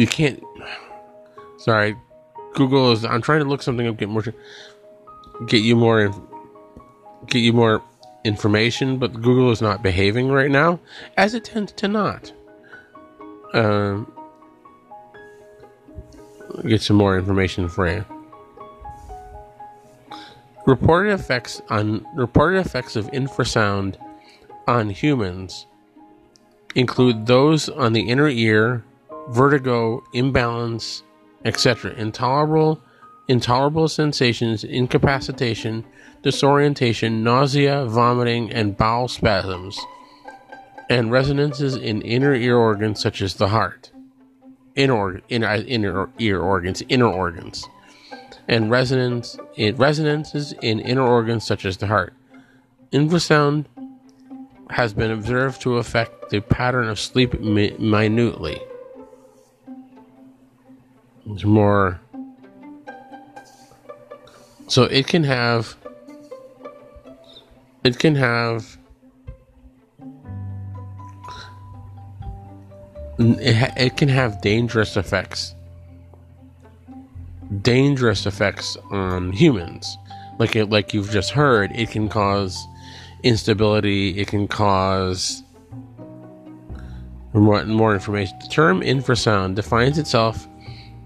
you 0.00 0.06
can't 0.06 0.42
sorry 1.58 1.94
google 2.54 2.92
is 2.92 3.04
i'm 3.04 3.20
trying 3.20 3.40
to 3.40 3.48
look 3.48 3.62
something 3.62 3.86
up 3.86 3.96
get 3.96 4.08
more 4.08 4.24
get 5.46 5.62
you 5.62 5.76
more 5.76 6.10
get 7.26 7.40
you 7.40 7.52
more 7.52 7.82
information 8.24 8.98
but 8.98 9.12
google 9.14 9.50
is 9.50 9.62
not 9.62 9.82
behaving 9.82 10.28
right 10.28 10.50
now 10.50 10.78
as 11.16 11.34
it 11.34 11.44
tends 11.44 11.72
to 11.72 11.88
not. 11.88 12.32
Um 13.54 14.12
get 16.66 16.82
some 16.82 16.96
more 16.96 17.18
information 17.18 17.68
for 17.68 17.88
you. 17.88 18.04
Reported 20.66 21.12
effects 21.12 21.62
on 21.70 22.04
reported 22.14 22.58
effects 22.58 22.96
of 22.96 23.06
infrasound 23.12 23.96
on 24.68 24.90
humans 24.90 25.66
include 26.74 27.26
those 27.26 27.68
on 27.68 27.92
the 27.92 28.08
inner 28.08 28.28
ear, 28.28 28.84
vertigo, 29.28 30.02
imbalance, 30.12 31.02
etc. 31.44 31.92
Intolerable, 31.92 32.80
intolerable 33.28 33.88
sensations, 33.88 34.64
incapacitation, 34.64 35.84
disorientation, 36.22 37.22
nausea, 37.22 37.86
vomiting, 37.86 38.50
and 38.52 38.76
bowel 38.76 39.08
spasms, 39.08 39.78
and 40.88 41.10
resonances 41.10 41.76
in 41.76 42.02
inner 42.02 42.34
ear 42.34 42.56
organs 42.56 43.00
such 43.00 43.22
as 43.22 43.34
the 43.34 43.48
heart, 43.48 43.90
inner, 44.74 45.20
inner, 45.28 45.54
inner 45.54 46.10
ear 46.18 46.40
organs, 46.40 46.82
inner 46.88 47.06
organs, 47.08 47.68
and 48.48 48.70
resonance 48.70 49.38
resonances 49.76 50.52
in 50.60 50.80
inner 50.80 51.06
organs 51.06 51.46
such 51.46 51.64
as 51.64 51.76
the 51.76 51.86
heart. 51.86 52.12
Infrasound 52.92 53.66
has 54.70 54.92
been 54.92 55.10
observed 55.10 55.60
to 55.62 55.76
affect 55.76 56.30
the 56.30 56.40
pattern 56.40 56.88
of 56.88 56.98
sleep 56.98 57.40
mi- 57.40 57.76
minutely. 57.78 58.60
It's 61.26 61.44
more. 61.44 62.00
So 64.68 64.84
it 64.84 65.06
can 65.06 65.24
have. 65.24 65.76
It 67.84 67.98
can 67.98 68.14
have. 68.14 68.76
It, 73.18 73.54
ha- 73.54 73.74
it 73.76 73.96
can 73.96 74.08
have 74.08 74.40
dangerous 74.40 74.96
effects. 74.96 75.54
Dangerous 77.62 78.26
effects 78.26 78.76
on 78.90 79.32
humans, 79.32 79.98
like 80.38 80.56
it, 80.56 80.70
like 80.70 80.94
you've 80.94 81.10
just 81.10 81.30
heard. 81.30 81.70
It 81.74 81.90
can 81.90 82.08
cause 82.08 82.56
instability. 83.22 84.18
It 84.18 84.28
can 84.28 84.46
cause 84.48 85.42
more, 87.34 87.64
more 87.64 87.92
information. 87.92 88.38
The 88.40 88.48
term 88.48 88.80
infrasound 88.80 89.54
defines 89.54 89.98
itself 89.98 90.46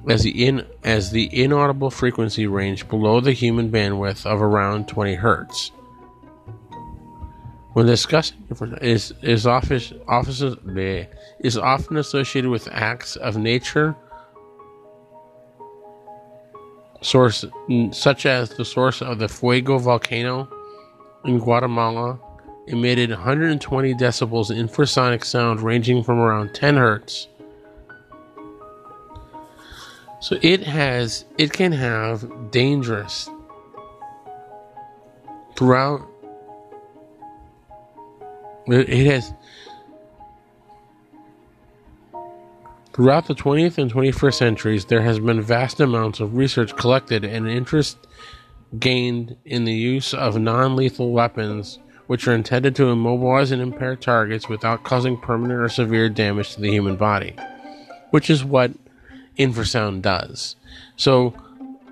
as 0.08 0.22
the 0.22 0.46
in 0.46 0.66
as 0.82 1.10
the 1.10 1.28
inaudible 1.32 1.90
frequency 1.90 2.46
range 2.46 2.88
below 2.88 3.20
the 3.20 3.32
human 3.32 3.70
bandwidth 3.70 4.26
of 4.26 4.42
around 4.42 4.88
20 4.88 5.14
hertz. 5.14 5.70
When 7.72 7.86
discussing 7.86 8.36
is 8.80 9.12
is 9.22 9.46
office 9.46 9.92
offices 10.06 10.56
is 11.40 11.58
often 11.58 11.96
associated 11.96 12.50
with 12.50 12.68
acts 12.70 13.16
of 13.16 13.36
nature 13.36 13.96
source 17.00 17.44
such 17.90 18.26
as 18.26 18.50
the 18.50 18.64
source 18.64 19.02
of 19.02 19.18
the 19.18 19.28
Fuego 19.28 19.78
volcano 19.78 20.48
in 21.24 21.38
Guatemala 21.38 22.18
emitted 22.66 23.10
120 23.10 23.94
decibels 23.94 24.50
infrasonic 24.50 25.24
sound 25.24 25.60
ranging 25.60 26.02
from 26.02 26.18
around 26.18 26.54
10 26.54 26.76
hertz. 26.76 27.28
So 30.24 30.38
it 30.40 30.62
has, 30.62 31.26
it 31.36 31.52
can 31.52 31.70
have 31.72 32.50
dangerous 32.50 33.28
throughout. 35.54 36.00
It 38.66 39.04
has 39.04 39.34
throughout 42.94 43.26
the 43.26 43.34
20th 43.34 43.76
and 43.76 43.92
21st 43.92 44.32
centuries. 44.32 44.86
There 44.86 45.02
has 45.02 45.18
been 45.18 45.42
vast 45.42 45.78
amounts 45.78 46.20
of 46.20 46.34
research 46.34 46.74
collected 46.74 47.22
and 47.26 47.46
interest 47.46 47.98
gained 48.78 49.36
in 49.44 49.64
the 49.64 49.74
use 49.74 50.14
of 50.14 50.40
non-lethal 50.40 51.12
weapons, 51.12 51.80
which 52.06 52.26
are 52.26 52.34
intended 52.34 52.74
to 52.76 52.86
immobilize 52.86 53.50
and 53.50 53.60
impair 53.60 53.94
targets 53.94 54.48
without 54.48 54.84
causing 54.84 55.18
permanent 55.18 55.60
or 55.60 55.68
severe 55.68 56.08
damage 56.08 56.54
to 56.54 56.62
the 56.62 56.70
human 56.70 56.96
body, 56.96 57.36
which 58.08 58.30
is 58.30 58.42
what 58.42 58.70
infrasound 59.38 60.02
does. 60.02 60.56
So, 60.96 61.34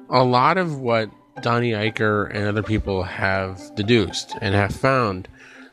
a 0.09 0.25
lot 0.25 0.59
of 0.59 0.79
what 0.79 1.11
Donnie 1.41 1.73
Eichar 1.73 2.31
and 2.35 2.47
other 2.47 2.63
people 2.63 3.03
have 3.03 3.75
deduced 3.75 4.35
and 4.41 4.55
have 4.55 4.75
found 4.75 5.29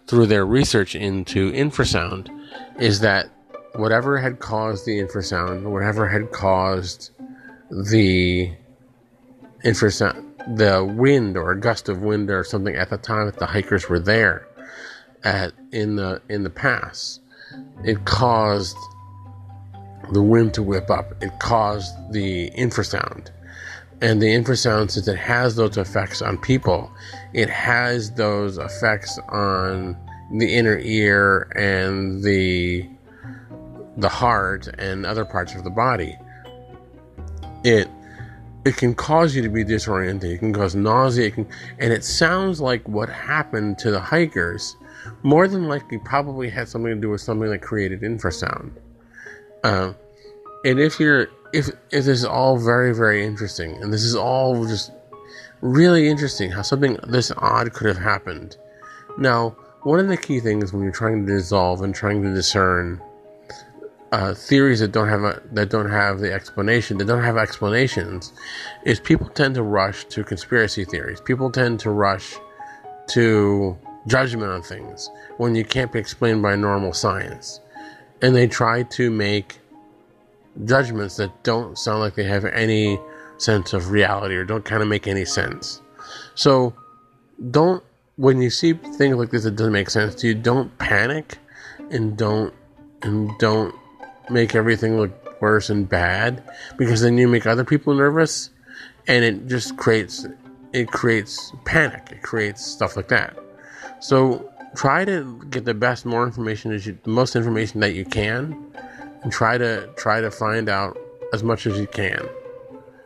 through 0.08 0.26
their 0.26 0.46
research 0.46 0.96
into 0.96 1.52
infrasound 1.52 2.30
is 2.80 3.02
that 3.02 3.30
whatever 3.76 4.18
had 4.18 4.40
caused 4.40 4.86
the 4.86 5.00
infrasound, 5.00 5.64
whatever 5.64 6.08
had 6.08 6.32
caused 6.32 7.12
the 7.70 8.52
infrasound, 9.64 10.26
the 10.56 10.84
wind 10.84 11.38
or 11.38 11.52
a 11.52 11.60
gust 11.60 11.90
of 11.90 12.02
wind 12.02 12.30
or 12.30 12.44
something 12.44 12.76
at 12.76 12.90
the 12.90 12.98
time 12.98 13.26
that 13.26 13.38
the 13.38 13.46
hikers 13.46 13.88
were 13.88 14.00
there 14.00 14.48
at 15.24 15.52
in 15.72 15.96
the 15.96 16.22
in 16.30 16.44
the 16.44 16.50
pass, 16.50 17.20
it 17.84 18.06
caused 18.06 18.78
the 20.12 20.22
wind 20.22 20.54
to 20.56 20.64
whip 20.64 20.90
up. 20.90 21.14
It 21.22 21.32
caused 21.40 21.94
the 22.12 22.50
infrasound 22.52 23.30
and 24.02 24.22
the 24.22 24.28
infrasound, 24.28 24.92
since 24.92 25.08
it 25.08 25.18
has 25.18 25.56
those 25.56 25.78
effects 25.78 26.22
on 26.22 26.38
people, 26.38 26.92
it 27.34 27.50
has 27.50 28.12
those 28.12 28.58
effects 28.58 29.20
on 29.30 29.98
the 30.38 30.54
inner 30.54 30.78
ear 30.80 31.52
and 31.56 32.24
the 32.24 32.88
the 33.98 34.10
heart 34.10 34.68
and 34.78 35.06
other 35.06 35.26
parts 35.26 35.54
of 35.56 35.64
the 35.64 35.70
body. 35.70 36.18
It 37.64 37.90
it 38.64 38.78
can 38.78 38.94
cause 38.94 39.36
you 39.36 39.42
to 39.42 39.50
be 39.50 39.64
disoriented. 39.64 40.32
It 40.32 40.38
can 40.38 40.54
cause 40.54 40.76
nausea. 40.76 41.28
It 41.28 41.34
can, 41.34 41.48
and 41.80 41.92
it 41.92 42.06
sounds 42.06 42.62
like 42.62 42.88
what 42.88 43.10
happened 43.10 43.78
to 43.80 43.92
the 43.92 44.00
hikers 44.00 44.78
more 45.24 45.48
than 45.48 45.68
likely 45.68 45.98
probably 45.98 46.50
had 46.50 46.70
something 46.70 46.94
to 46.94 47.02
do 47.02 47.10
with 47.10 47.22
something 47.22 47.50
that 47.50 47.62
created 47.62 48.02
infrasound. 48.02 48.72
Uh, 49.64 49.94
and 50.66 50.80
if 50.80 51.00
you're 51.00 51.28
if 51.54 51.68
if 51.92 52.06
this 52.06 52.08
is 52.08 52.26
all 52.26 52.58
very 52.58 52.94
very 52.94 53.26
interesting, 53.26 53.82
and 53.82 53.94
this 53.94 54.04
is 54.04 54.16
all 54.16 54.66
just 54.66 54.92
really 55.62 56.08
interesting 56.08 56.52
how 56.52 56.62
something 56.62 56.98
this 57.08 57.32
odd 57.38 57.74
could 57.74 57.88
have 57.88 57.98
happened. 57.98 58.58
Now, 59.18 59.56
one 59.84 60.00
of 60.00 60.08
the 60.08 60.18
key 60.18 60.40
things 60.40 60.72
when 60.72 60.84
you're 60.84 60.92
trying 60.92 61.26
to 61.26 61.32
dissolve 61.32 61.82
and 61.82 61.94
trying 61.94 62.22
to 62.24 62.34
discern 62.34 63.02
uh, 64.12 64.34
theories 64.34 64.80
that 64.80 64.92
don't 64.92 65.08
have 65.08 65.24
a, 65.24 65.42
that 65.52 65.70
don't 65.70 65.90
have 65.90 66.20
the 66.20 66.32
explanation, 66.34 66.98
that 66.98 67.06
don't 67.06 67.24
have 67.24 67.38
explanations, 67.38 68.34
is 68.84 69.00
people 69.00 69.28
tend 69.30 69.56
to 69.56 69.64
rush 69.64 70.06
to 70.06 70.24
conspiracy 70.24 70.86
theories. 70.86 71.22
People 71.22 71.52
tend 71.52 71.80
to 71.82 71.92
rush 71.92 72.36
to 73.10 73.78
judgment 74.08 74.52
on 74.52 74.62
things 74.62 75.10
when 75.38 75.56
you 75.56 75.64
can't 75.64 75.92
be 75.92 76.00
explained 76.00 76.42
by 76.42 76.56
normal 76.56 76.94
science, 76.94 77.60
and 78.22 78.36
they 78.36 78.48
try 78.48 78.84
to 78.84 79.10
make 79.12 79.60
judgments 80.66 81.16
that 81.18 81.44
don't 81.44 81.78
sound 81.78 82.02
like 82.02 82.16
they 82.16 82.24
have 82.24 82.46
any 82.46 83.00
sense 83.38 83.74
of 83.74 83.92
reality 83.92 84.36
or 84.36 84.44
don't 84.44 84.66
kind 84.66 84.82
of 84.82 84.88
make 84.88 85.08
any 85.08 85.26
sense. 85.26 85.82
So 86.36 86.74
don't 87.52 87.84
when 88.18 88.42
you 88.42 88.50
see 88.50 88.74
things 88.74 89.16
like 89.16 89.30
this 89.30 89.44
that 89.44 89.56
doesn't 89.56 89.72
make 89.72 89.90
sense 89.90 90.14
to 90.16 90.28
you, 90.28 90.34
don't 90.36 90.78
panic 90.78 91.38
and 91.90 92.18
don't 92.18 92.54
and 93.02 93.32
don't 93.40 93.74
make 94.30 94.56
everything 94.56 94.98
look 94.98 95.42
worse 95.42 95.70
and 95.70 95.88
bad 95.88 96.44
because 96.78 97.02
then 97.02 97.18
you 97.18 97.28
make 97.28 97.46
other 97.46 97.64
people 97.64 97.94
nervous 97.94 98.50
and 99.08 99.24
it 99.24 99.48
just 99.48 99.78
creates 99.78 100.28
it 100.74 100.90
creates 100.90 101.54
panic. 101.66 102.10
It 102.12 102.22
creates 102.22 102.66
stuff 102.66 102.96
like 102.96 103.08
that. 103.08 103.38
So 104.02 104.52
try 104.76 105.06
to 105.06 105.42
get 105.50 105.66
the 105.66 105.74
best 105.74 106.06
more 106.06 106.24
information 106.24 106.72
as 106.72 106.86
you 106.86 106.98
the 107.04 107.10
most 107.10 107.36
information 107.36 107.80
that 107.82 107.94
you 107.96 108.06
can 108.06 108.72
and 109.24 109.32
try 109.32 109.58
to 109.58 109.88
try 109.98 110.22
to 110.22 110.32
find 110.32 110.70
out 110.70 110.98
as 111.34 111.44
much 111.44 111.68
as 111.68 111.78
you 111.80 111.88
can. 111.88 112.28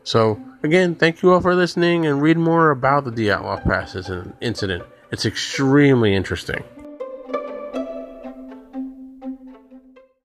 So 0.04 0.40
again, 0.64 0.96
thank 0.96 1.22
you 1.22 1.32
all 1.32 1.42
for 1.42 1.56
listening 1.56 2.06
and 2.06 2.22
read 2.22 2.38
more 2.38 2.72
about 2.72 3.06
the 3.06 3.12
Dyatlov 3.12 3.64
Pass 3.64 3.96
incident. 4.42 4.84
It's 5.12 5.26
extremely 5.26 6.16
interesting. 6.16 6.64